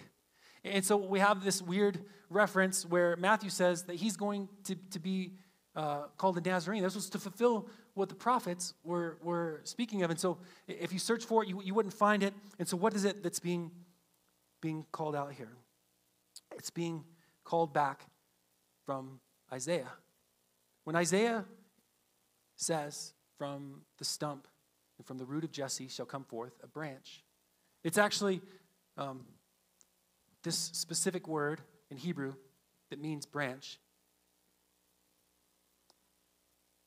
And 0.63 0.86
so 0.86 0.95
we 0.97 1.19
have 1.19 1.43
this 1.43 1.62
weird 1.62 1.99
reference 2.30 2.86
where 2.86 3.15
Matthew 3.17 3.49
says 3.49 3.84
that 3.86 3.95
he's 3.95 4.15
going 4.15 4.47
to, 4.65 4.75
to 4.91 4.99
be 4.99 5.34
uh, 5.75 6.04
called 6.17 6.38
a 6.38 6.41
Nazarene. 6.41 6.84
This 6.84 6.95
was 6.95 7.10
to 7.10 7.19
fulfill 7.19 7.67
what 7.93 8.10
the 8.10 8.15
prophets 8.15 8.73
were, 8.84 9.17
were 9.21 9.62
speaking 9.63 10.04
of. 10.04 10.10
And 10.10 10.19
so 10.19 10.38
if 10.67 10.93
you 10.93 10.99
search 10.99 11.25
for 11.25 11.43
it, 11.43 11.49
you, 11.49 11.62
you 11.62 11.73
wouldn't 11.73 11.93
find 11.93 12.23
it. 12.23 12.34
And 12.60 12.67
so 12.67 12.77
what 12.77 12.93
is 12.93 13.06
it 13.06 13.23
that's 13.23 13.39
being, 13.39 13.71
being 14.62 14.86
called 14.91 15.15
out 15.15 15.34
here? 15.34 15.51
It's 16.56 16.69
being 16.69 17.04
called 17.43 17.73
back 17.73 18.06
from 18.86 19.19
Isaiah. 19.51 19.91
When 20.84 20.95
Isaiah 20.95 21.45
says, 22.56 23.13
from 23.38 23.82
the 23.97 24.06
stump 24.06 24.47
and 24.99 25.08
from 25.08 25.17
the 25.17 25.25
root 25.25 25.43
of 25.43 25.51
Jesse 25.51 25.88
shall 25.88 26.06
come 26.06 26.23
forth 26.23 26.54
a 26.63 26.67
branch, 26.67 27.23
it's 27.84 27.97
actually 27.97 28.41
um, 28.97 29.25
this 30.43 30.56
specific 30.56 31.27
word 31.27 31.62
in 31.89 31.97
Hebrew 31.97 32.36
that 32.91 33.01
means 33.01 33.25
branch. 33.25 33.80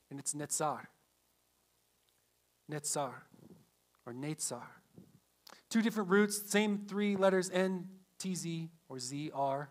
And 0.09 0.19
it's 0.19 0.33
netzar. 0.33 0.87
Netzar 2.71 3.13
or 4.05 4.13
Netzar. 4.13 4.63
Two 5.69 5.81
different 5.81 6.09
roots, 6.09 6.49
same 6.49 6.85
three 6.87 7.15
letters 7.15 7.49
N, 7.49 7.87
T, 8.19 8.35
Z, 8.35 8.69
or 8.89 8.99
Z, 8.99 9.31
R. 9.33 9.69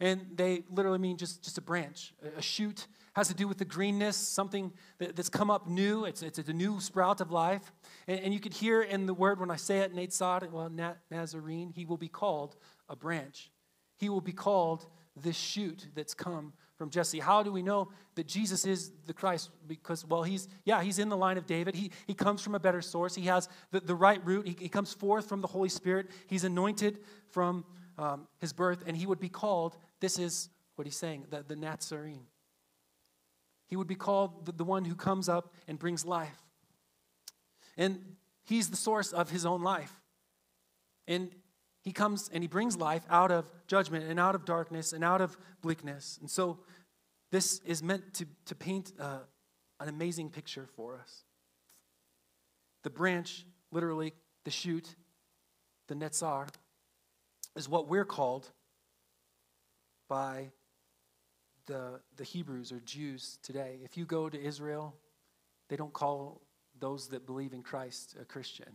And 0.00 0.26
they 0.34 0.64
literally 0.70 0.98
mean 0.98 1.18
just, 1.18 1.42
just 1.42 1.58
a 1.58 1.60
branch. 1.60 2.14
A, 2.36 2.40
shoot 2.40 2.86
has 3.14 3.28
to 3.28 3.34
do 3.34 3.46
with 3.46 3.58
the 3.58 3.64
greenness, 3.64 4.16
something 4.16 4.72
that, 4.98 5.14
that's 5.14 5.28
come 5.28 5.50
up 5.50 5.68
new. 5.68 6.04
It's, 6.04 6.22
it's 6.22 6.38
a 6.38 6.52
new 6.52 6.80
sprout 6.80 7.20
of 7.20 7.30
life. 7.30 7.72
And, 8.08 8.20
and 8.20 8.34
you 8.34 8.40
could 8.40 8.54
hear 8.54 8.82
in 8.82 9.06
the 9.06 9.14
word 9.14 9.40
when 9.40 9.50
I 9.50 9.56
say 9.56 9.80
it, 9.80 9.94
Netzar, 9.94 10.50
well, 10.50 10.70
Nazarene, 11.10 11.72
he 11.74 11.84
will 11.84 11.98
be 11.98 12.08
called 12.08 12.56
a 12.88 12.96
branch. 12.96 13.50
He 13.98 14.08
will 14.08 14.22
be 14.22 14.32
called 14.32 14.86
this 15.16 15.36
shoot 15.36 15.88
that's 15.94 16.14
come 16.14 16.54
from 16.80 16.88
Jesse. 16.88 17.18
How 17.18 17.42
do 17.42 17.52
we 17.52 17.60
know 17.60 17.90
that 18.14 18.26
Jesus 18.26 18.64
is 18.64 18.90
the 19.04 19.12
Christ? 19.12 19.50
Because, 19.68 20.02
well, 20.06 20.22
he's, 20.22 20.48
yeah, 20.64 20.82
he's 20.82 20.98
in 20.98 21.10
the 21.10 21.16
line 21.16 21.36
of 21.36 21.44
David. 21.44 21.74
He, 21.74 21.90
he 22.06 22.14
comes 22.14 22.40
from 22.40 22.54
a 22.54 22.58
better 22.58 22.80
source. 22.80 23.14
He 23.14 23.26
has 23.26 23.50
the, 23.70 23.80
the 23.80 23.94
right 23.94 24.24
root. 24.24 24.46
He, 24.46 24.56
he 24.58 24.70
comes 24.70 24.94
forth 24.94 25.28
from 25.28 25.42
the 25.42 25.46
Holy 25.46 25.68
Spirit. 25.68 26.06
He's 26.26 26.42
anointed 26.42 27.00
from 27.32 27.66
um, 27.98 28.26
his 28.38 28.54
birth, 28.54 28.82
and 28.86 28.96
he 28.96 29.04
would 29.04 29.20
be 29.20 29.28
called, 29.28 29.76
this 30.00 30.18
is 30.18 30.48
what 30.76 30.86
he's 30.86 30.96
saying, 30.96 31.26
the, 31.28 31.44
the 31.46 31.54
Nazarene. 31.54 32.24
He 33.66 33.76
would 33.76 33.86
be 33.86 33.94
called 33.94 34.46
the, 34.46 34.52
the 34.52 34.64
one 34.64 34.86
who 34.86 34.94
comes 34.94 35.28
up 35.28 35.52
and 35.68 35.78
brings 35.78 36.06
life. 36.06 36.40
And 37.76 38.16
he's 38.42 38.70
the 38.70 38.76
source 38.78 39.12
of 39.12 39.28
his 39.28 39.44
own 39.44 39.60
life. 39.60 39.92
And 41.06 41.30
he 41.82 41.92
comes 41.92 42.30
and 42.32 42.42
he 42.42 42.48
brings 42.48 42.76
life 42.76 43.04
out 43.08 43.30
of 43.30 43.50
judgment 43.66 44.04
and 44.08 44.20
out 44.20 44.34
of 44.34 44.44
darkness 44.44 44.92
and 44.92 45.02
out 45.02 45.20
of 45.20 45.36
bleakness. 45.62 46.18
And 46.20 46.30
so 46.30 46.58
this 47.30 47.60
is 47.64 47.82
meant 47.82 48.14
to, 48.14 48.26
to 48.46 48.54
paint 48.54 48.92
uh, 48.98 49.20
an 49.78 49.88
amazing 49.88 50.30
picture 50.30 50.68
for 50.76 50.96
us. 50.96 51.24
The 52.82 52.90
branch, 52.90 53.46
literally, 53.70 54.12
the 54.44 54.50
shoot, 54.50 54.94
the 55.88 55.94
netzar, 55.94 56.48
is 57.56 57.68
what 57.68 57.88
we're 57.88 58.04
called 58.04 58.50
by 60.08 60.50
the, 61.66 62.00
the 62.16 62.24
Hebrews 62.24 62.72
or 62.72 62.80
Jews 62.80 63.38
today. 63.42 63.78
If 63.84 63.96
you 63.96 64.04
go 64.04 64.28
to 64.28 64.40
Israel, 64.40 64.94
they 65.68 65.76
don't 65.76 65.92
call 65.92 66.42
those 66.78 67.08
that 67.08 67.26
believe 67.26 67.52
in 67.52 67.62
Christ 67.62 68.16
a 68.20 68.24
Christian. 68.24 68.74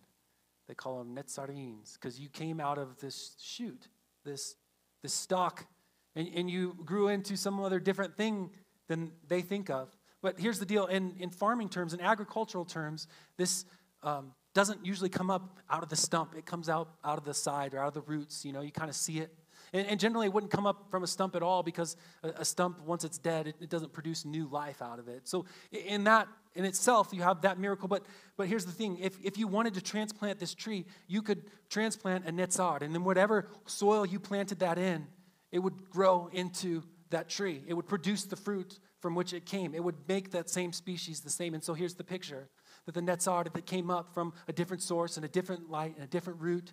They 0.67 0.73
call 0.73 0.97
them 0.97 1.15
Netzarenes 1.15 1.93
because 1.93 2.19
you 2.19 2.30
came 2.30 2.60
out 2.60 2.78
of 2.78 2.99
this 2.99 3.36
shoot, 3.41 3.88
this, 4.23 4.56
this 5.01 5.13
stock, 5.13 5.67
and, 6.15 6.28
and 6.34 6.49
you 6.49 6.75
grew 6.86 7.08
into 7.10 7.38
some 7.38 7.60
other 7.60 7.80
different 7.80 8.15
thing 8.15 8.49
than 8.88 9.12
they 9.28 9.41
think 9.41 9.69
of. 9.69 9.95
But 10.21 10.39
here's 10.39 10.60
the 10.60 10.65
deal 10.65 10.88
in, 10.88 11.13
in 11.19 11.30
farming 11.30 11.69
terms, 11.69 11.93
in 11.93 12.01
agricultural 12.01 12.65
terms, 12.65 13.08
this 13.38 13.65
um, 14.01 14.34
doesn't 14.56 14.86
usually 14.86 15.10
come 15.10 15.30
up 15.30 15.60
out 15.69 15.84
of 15.84 15.89
the 15.89 15.95
stump. 15.95 16.34
It 16.36 16.45
comes 16.45 16.69
out 16.69 16.89
out 17.04 17.17
of 17.17 17.25
the 17.25 17.34
side 17.34 17.73
or 17.73 17.80
out 17.80 17.89
of 17.89 17.93
the 17.93 18.01
roots. 18.01 18.45
You 18.45 18.54
know, 18.54 18.62
you 18.62 18.71
kind 18.71 18.89
of 18.89 18.95
see 18.95 19.19
it. 19.19 19.36
And, 19.73 19.88
and, 19.88 19.99
generally, 19.99 20.28
it 20.28 20.34
wouldn't 20.34 20.51
come 20.51 20.65
up 20.65 20.89
from 20.89 21.04
a 21.04 21.08
stump 21.08 21.36
at 21.36 21.43
all 21.43 21.63
because 21.63 21.97
a, 22.23 22.30
a 22.39 22.45
stump, 22.45 22.80
once 22.82 23.04
it's 23.04 23.17
dead, 23.17 23.47
it, 23.47 23.56
it, 23.60 23.69
doesn't 23.69 23.93
produce 23.93 24.25
new 24.25 24.47
life 24.47 24.82
out 24.82 24.99
of 24.99 25.08
it. 25.08 25.28
So, 25.28 25.45
in 25.71 26.04
that, 26.06 26.28
in 26.54 26.65
itself, 26.65 27.10
you 27.12 27.21
have 27.21 27.41
that 27.41 27.60
miracle. 27.60 27.88
But, 27.88 28.06
but 28.38 28.47
here's 28.47 28.65
the 28.65 28.71
thing 28.71 28.97
if, 28.99 29.17
if 29.23 29.38
you 29.38 29.47
wanted 29.47 29.73
to 29.75 29.82
transplant 29.82 30.39
this 30.39 30.54
tree, 30.54 30.86
you 31.08 31.21
could 31.21 31.43
transplant 31.69 32.28
a 32.28 32.32
netzard. 32.32 32.82
And 32.82 32.93
then, 32.93 33.04
whatever 33.04 33.47
soil 33.65 34.06
you 34.06 34.19
planted 34.19 34.60
that 34.60 34.78
in, 34.78 35.08
it 35.51 35.60
would 35.60 35.89
grow 35.89 36.30
into 36.32 36.84
that 37.10 37.30
tree. 37.30 37.63
It 37.67 37.73
would 37.73 37.88
produce 37.88 38.25
the 38.25 38.36
fruit 38.36 38.80
from 38.99 39.15
which 39.15 39.34
it 39.34 39.45
came. 39.45 39.73
It 39.73 39.84
would 39.84 40.08
make 40.08 40.32
that 40.32 40.49
same 40.49 40.73
species 40.73 41.21
the 41.21 41.30
same. 41.30 41.54
And 41.54 41.63
so, 41.63 41.73
here's 41.73 41.95
the 41.95 42.04
picture 42.04 42.49
that 42.86 42.93
the 42.93 43.01
Netzard 43.01 43.51
that 43.51 43.65
came 43.65 43.89
up 43.89 44.13
from 44.13 44.34
a 44.47 44.54
different 44.54 44.84
source 44.84 45.17
and 45.17 45.25
a 45.25 45.30
different 45.30 45.69
light 45.71 45.95
and 45.95 46.04
a 46.04 46.08
different 46.08 46.39
root, 46.39 46.71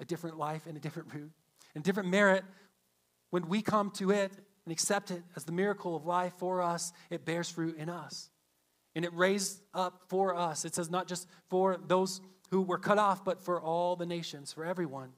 a 0.00 0.04
different 0.04 0.36
life 0.36 0.66
and 0.66 0.76
a 0.76 0.80
different 0.80 1.14
root 1.14 1.30
and 1.74 1.82
different 1.82 2.08
merit, 2.08 2.44
when 3.30 3.48
we 3.48 3.62
come 3.62 3.90
to 3.92 4.10
it 4.10 4.32
and 4.64 4.72
accept 4.72 5.10
it 5.10 5.22
as 5.36 5.44
the 5.44 5.52
miracle 5.52 5.96
of 5.96 6.06
life 6.06 6.32
for 6.38 6.62
us, 6.62 6.92
it 7.10 7.24
bears 7.24 7.48
fruit 7.48 7.76
in 7.76 7.88
us. 7.88 8.30
And 8.94 9.04
it 9.04 9.12
raised 9.12 9.60
up 9.74 10.02
for 10.08 10.36
us. 10.36 10.64
It 10.64 10.74
says 10.74 10.88
not 10.88 11.08
just 11.08 11.26
for 11.50 11.78
those 11.86 12.20
who 12.50 12.62
were 12.62 12.78
cut 12.78 12.98
off, 12.98 13.24
but 13.24 13.42
for 13.42 13.60
all 13.60 13.96
the 13.96 14.06
nations, 14.06 14.52
for 14.52 14.64
everyone. 14.64 15.10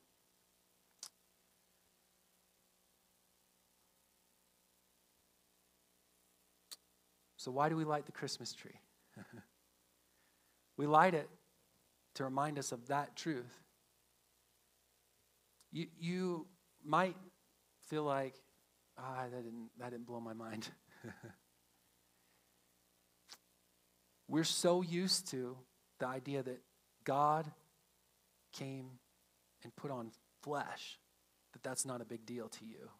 So, 7.36 7.50
why 7.52 7.68
do 7.68 7.76
we 7.76 7.84
light 7.84 8.06
the 8.06 8.12
Christmas 8.12 8.54
tree? 8.54 8.80
we 10.76 10.86
light 10.86 11.14
it 11.14 11.28
to 12.14 12.24
remind 12.24 12.58
us 12.58 12.72
of 12.72 12.88
that 12.88 13.14
truth 13.14 13.65
you, 15.72 15.86
you 15.98 16.46
might 16.84 17.16
feel 17.86 18.04
like, 18.04 18.34
ah, 18.98 19.24
that 19.30 19.44
didn't, 19.44 19.70
that 19.78 19.90
didn't 19.90 20.06
blow 20.06 20.20
my 20.20 20.32
mind. 20.32 20.68
We're 24.28 24.44
so 24.44 24.82
used 24.82 25.30
to 25.30 25.56
the 25.98 26.06
idea 26.06 26.42
that 26.42 26.60
God 27.04 27.50
came 28.52 28.90
and 29.62 29.74
put 29.76 29.90
on 29.90 30.10
flesh 30.42 30.98
that 31.52 31.62
that's 31.62 31.86
not 31.86 32.00
a 32.00 32.04
big 32.04 32.26
deal 32.26 32.48
to 32.48 32.64
you. 32.64 32.90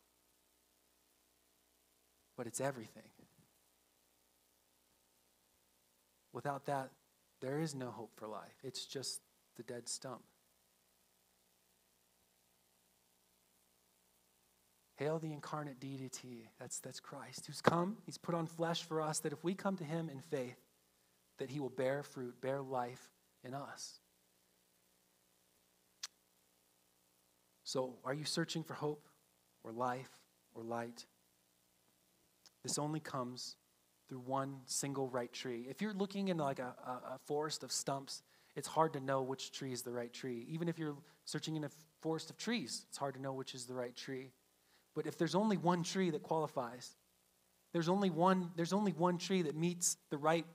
But 2.36 2.46
it's 2.46 2.60
everything. 2.60 3.10
Without 6.32 6.66
that, 6.66 6.90
there 7.40 7.60
is 7.60 7.74
no 7.74 7.90
hope 7.90 8.12
for 8.16 8.26
life. 8.26 8.54
It's 8.62 8.84
just 8.84 9.20
the 9.56 9.62
dead 9.62 9.88
stump. 9.88 10.22
Hail 14.96 15.18
the 15.18 15.32
incarnate 15.32 15.78
deity. 15.78 16.48
That's, 16.58 16.78
that's 16.80 17.00
Christ, 17.00 17.46
who's 17.46 17.60
come. 17.60 17.98
He's 18.06 18.18
put 18.18 18.34
on 18.34 18.46
flesh 18.46 18.82
for 18.82 19.00
us, 19.00 19.18
that 19.20 19.32
if 19.32 19.44
we 19.44 19.54
come 19.54 19.76
to 19.76 19.84
him 19.84 20.08
in 20.08 20.20
faith, 20.20 20.58
that 21.38 21.50
he 21.50 21.60
will 21.60 21.70
bear 21.70 22.02
fruit, 22.02 22.40
bear 22.40 22.62
life 22.62 23.10
in 23.44 23.52
us. 23.52 24.00
So, 27.64 27.96
are 28.04 28.14
you 28.14 28.24
searching 28.24 28.62
for 28.62 28.74
hope 28.74 29.06
or 29.64 29.72
life 29.72 30.10
or 30.54 30.62
light? 30.62 31.04
This 32.62 32.78
only 32.78 33.00
comes 33.00 33.56
through 34.08 34.20
one 34.20 34.60
single 34.66 35.08
right 35.08 35.32
tree. 35.32 35.66
If 35.68 35.82
you're 35.82 35.92
looking 35.92 36.28
in 36.28 36.38
like 36.38 36.58
a, 36.58 36.74
a, 36.86 37.14
a 37.14 37.18
forest 37.26 37.62
of 37.64 37.72
stumps, 37.72 38.22
it's 38.54 38.68
hard 38.68 38.92
to 38.94 39.00
know 39.00 39.20
which 39.20 39.52
tree 39.52 39.72
is 39.72 39.82
the 39.82 39.90
right 39.90 40.12
tree. 40.12 40.46
Even 40.48 40.68
if 40.68 40.78
you're 40.78 40.96
searching 41.24 41.56
in 41.56 41.64
a 41.64 41.70
forest 42.00 42.30
of 42.30 42.38
trees, 42.38 42.86
it's 42.88 42.96
hard 42.96 43.14
to 43.14 43.20
know 43.20 43.32
which 43.32 43.54
is 43.54 43.66
the 43.66 43.74
right 43.74 43.94
tree. 43.94 44.30
But 44.96 45.06
if 45.06 45.18
there's 45.18 45.34
only 45.34 45.58
one 45.58 45.82
tree 45.84 46.10
that 46.10 46.22
qualifies, 46.22 46.96
there's 47.72 47.88
only 47.88 48.08
one, 48.08 48.50
there's 48.56 48.72
only 48.72 48.92
one 48.92 49.18
tree 49.18 49.42
that 49.42 49.54
meets 49.54 49.98
the 50.10 50.16
right 50.16 50.46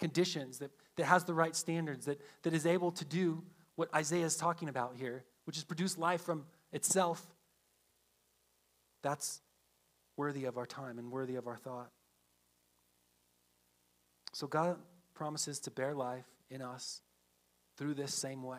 conditions, 0.00 0.58
that, 0.58 0.72
that 0.96 1.04
has 1.04 1.24
the 1.24 1.32
right 1.32 1.54
standards, 1.54 2.06
that, 2.06 2.20
that 2.42 2.52
is 2.52 2.66
able 2.66 2.90
to 2.90 3.04
do 3.04 3.42
what 3.76 3.94
Isaiah 3.94 4.26
is 4.26 4.36
talking 4.36 4.68
about 4.68 4.96
here, 4.96 5.24
which 5.44 5.56
is 5.56 5.62
produce 5.62 5.96
life 5.96 6.22
from 6.22 6.44
itself, 6.72 7.24
that's 9.02 9.40
worthy 10.16 10.44
of 10.44 10.58
our 10.58 10.66
time 10.66 10.98
and 10.98 11.12
worthy 11.12 11.36
of 11.36 11.46
our 11.46 11.56
thought. 11.56 11.90
So 14.32 14.48
God 14.48 14.78
promises 15.14 15.60
to 15.60 15.70
bear 15.70 15.94
life 15.94 16.26
in 16.50 16.62
us 16.62 17.00
through 17.76 17.94
this 17.94 18.12
same 18.12 18.42
way. 18.42 18.58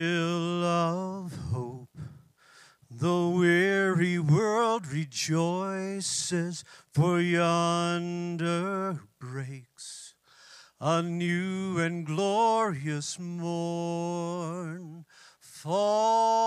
Fill 0.00 0.62
of 0.64 1.36
hope, 1.50 1.88
the 2.88 3.28
weary 3.36 4.16
world 4.16 4.86
rejoices, 4.98 6.64
for 6.92 7.20
yonder 7.20 8.98
breaks 9.20 10.14
a 10.80 11.00
new 11.02 11.78
and 11.78 12.04
glorious 12.04 13.16
morn. 13.18 15.04
Fall 15.38 16.42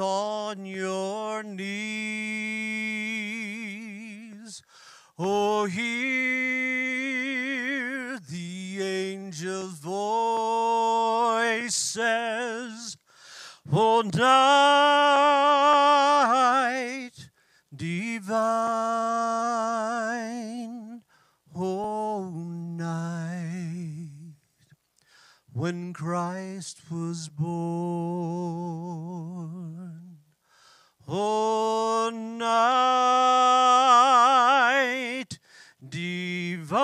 on 0.00 0.64
your 0.64 1.42
knees, 1.42 1.82
oh, 5.18 5.66
hear 5.66 5.86
the 8.30 8.78
angel's 8.80 9.78
voice 9.80 10.56
rejoices. 11.96 12.96
O 13.72 13.98
oh, 13.98 14.02
night 14.02 15.95
divine, 20.16 21.02
O 21.54 22.28
night 22.28 24.34
when 25.52 25.92
Christ 25.92 26.80
was 26.90 27.28
born. 27.28 27.46
O 31.08 32.10
night 32.12 32.58
divine, 35.88 36.76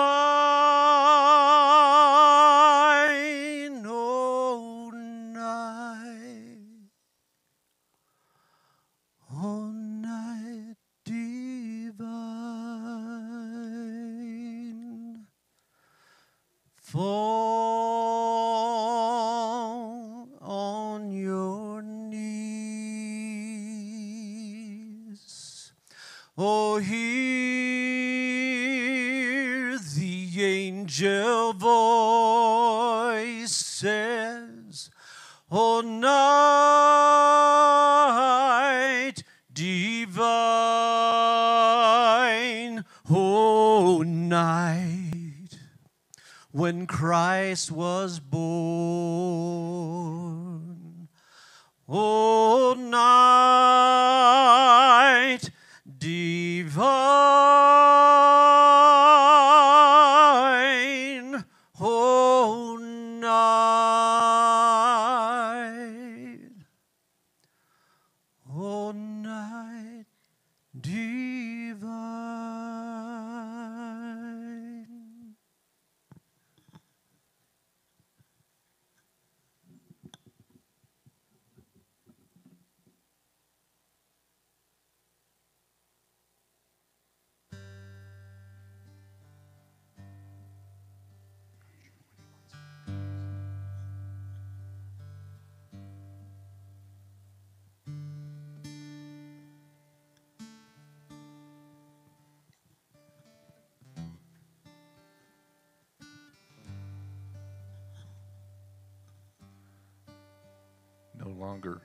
longer 111.43 111.81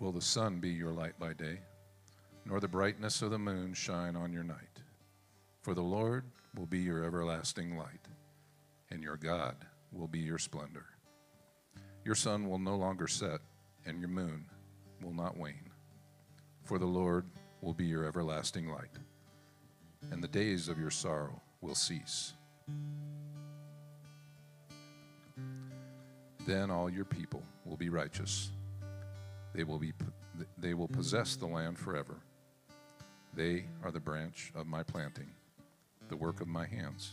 will 0.00 0.10
the 0.10 0.22
sun 0.22 0.58
be 0.58 0.70
your 0.70 0.90
light 0.90 1.18
by 1.18 1.34
day, 1.34 1.58
nor 2.46 2.60
the 2.60 2.68
brightness 2.68 3.20
of 3.20 3.30
the 3.30 3.38
moon 3.38 3.74
shine 3.74 4.16
on 4.16 4.32
your 4.32 4.42
night. 4.42 4.80
For 5.60 5.74
the 5.74 5.82
Lord 5.82 6.24
will 6.56 6.64
be 6.64 6.78
your 6.78 7.04
everlasting 7.04 7.76
light, 7.76 8.08
and 8.90 9.02
your 9.02 9.18
God 9.18 9.54
will 9.92 10.08
be 10.08 10.18
your 10.18 10.38
splendor. 10.38 10.86
Your 12.06 12.14
sun 12.14 12.48
will 12.48 12.58
no 12.58 12.74
longer 12.74 13.06
set, 13.06 13.40
and 13.84 14.00
your 14.00 14.08
moon 14.08 14.46
will 15.02 15.12
not 15.12 15.36
wane. 15.36 15.70
For 16.64 16.78
the 16.78 16.86
Lord 16.86 17.26
will 17.60 17.74
be 17.74 17.84
your 17.84 18.06
everlasting 18.06 18.68
light, 18.68 18.96
and 20.10 20.24
the 20.24 20.28
days 20.28 20.68
of 20.68 20.78
your 20.78 20.90
sorrow 20.90 21.38
will 21.60 21.74
cease. 21.74 22.32
Then 26.46 26.70
all 26.70 26.88
your 26.88 27.04
people 27.04 27.42
will 27.66 27.76
be 27.76 27.90
righteous. 27.90 28.50
They 29.54 29.64
will, 29.64 29.78
be, 29.78 29.92
they 30.58 30.74
will 30.74 30.88
possess 30.88 31.36
the 31.36 31.46
land 31.46 31.78
forever. 31.78 32.16
They 33.34 33.66
are 33.82 33.90
the 33.90 34.00
branch 34.00 34.52
of 34.54 34.66
my 34.66 34.82
planting, 34.82 35.30
the 36.08 36.16
work 36.16 36.40
of 36.40 36.48
my 36.48 36.66
hands. 36.66 37.12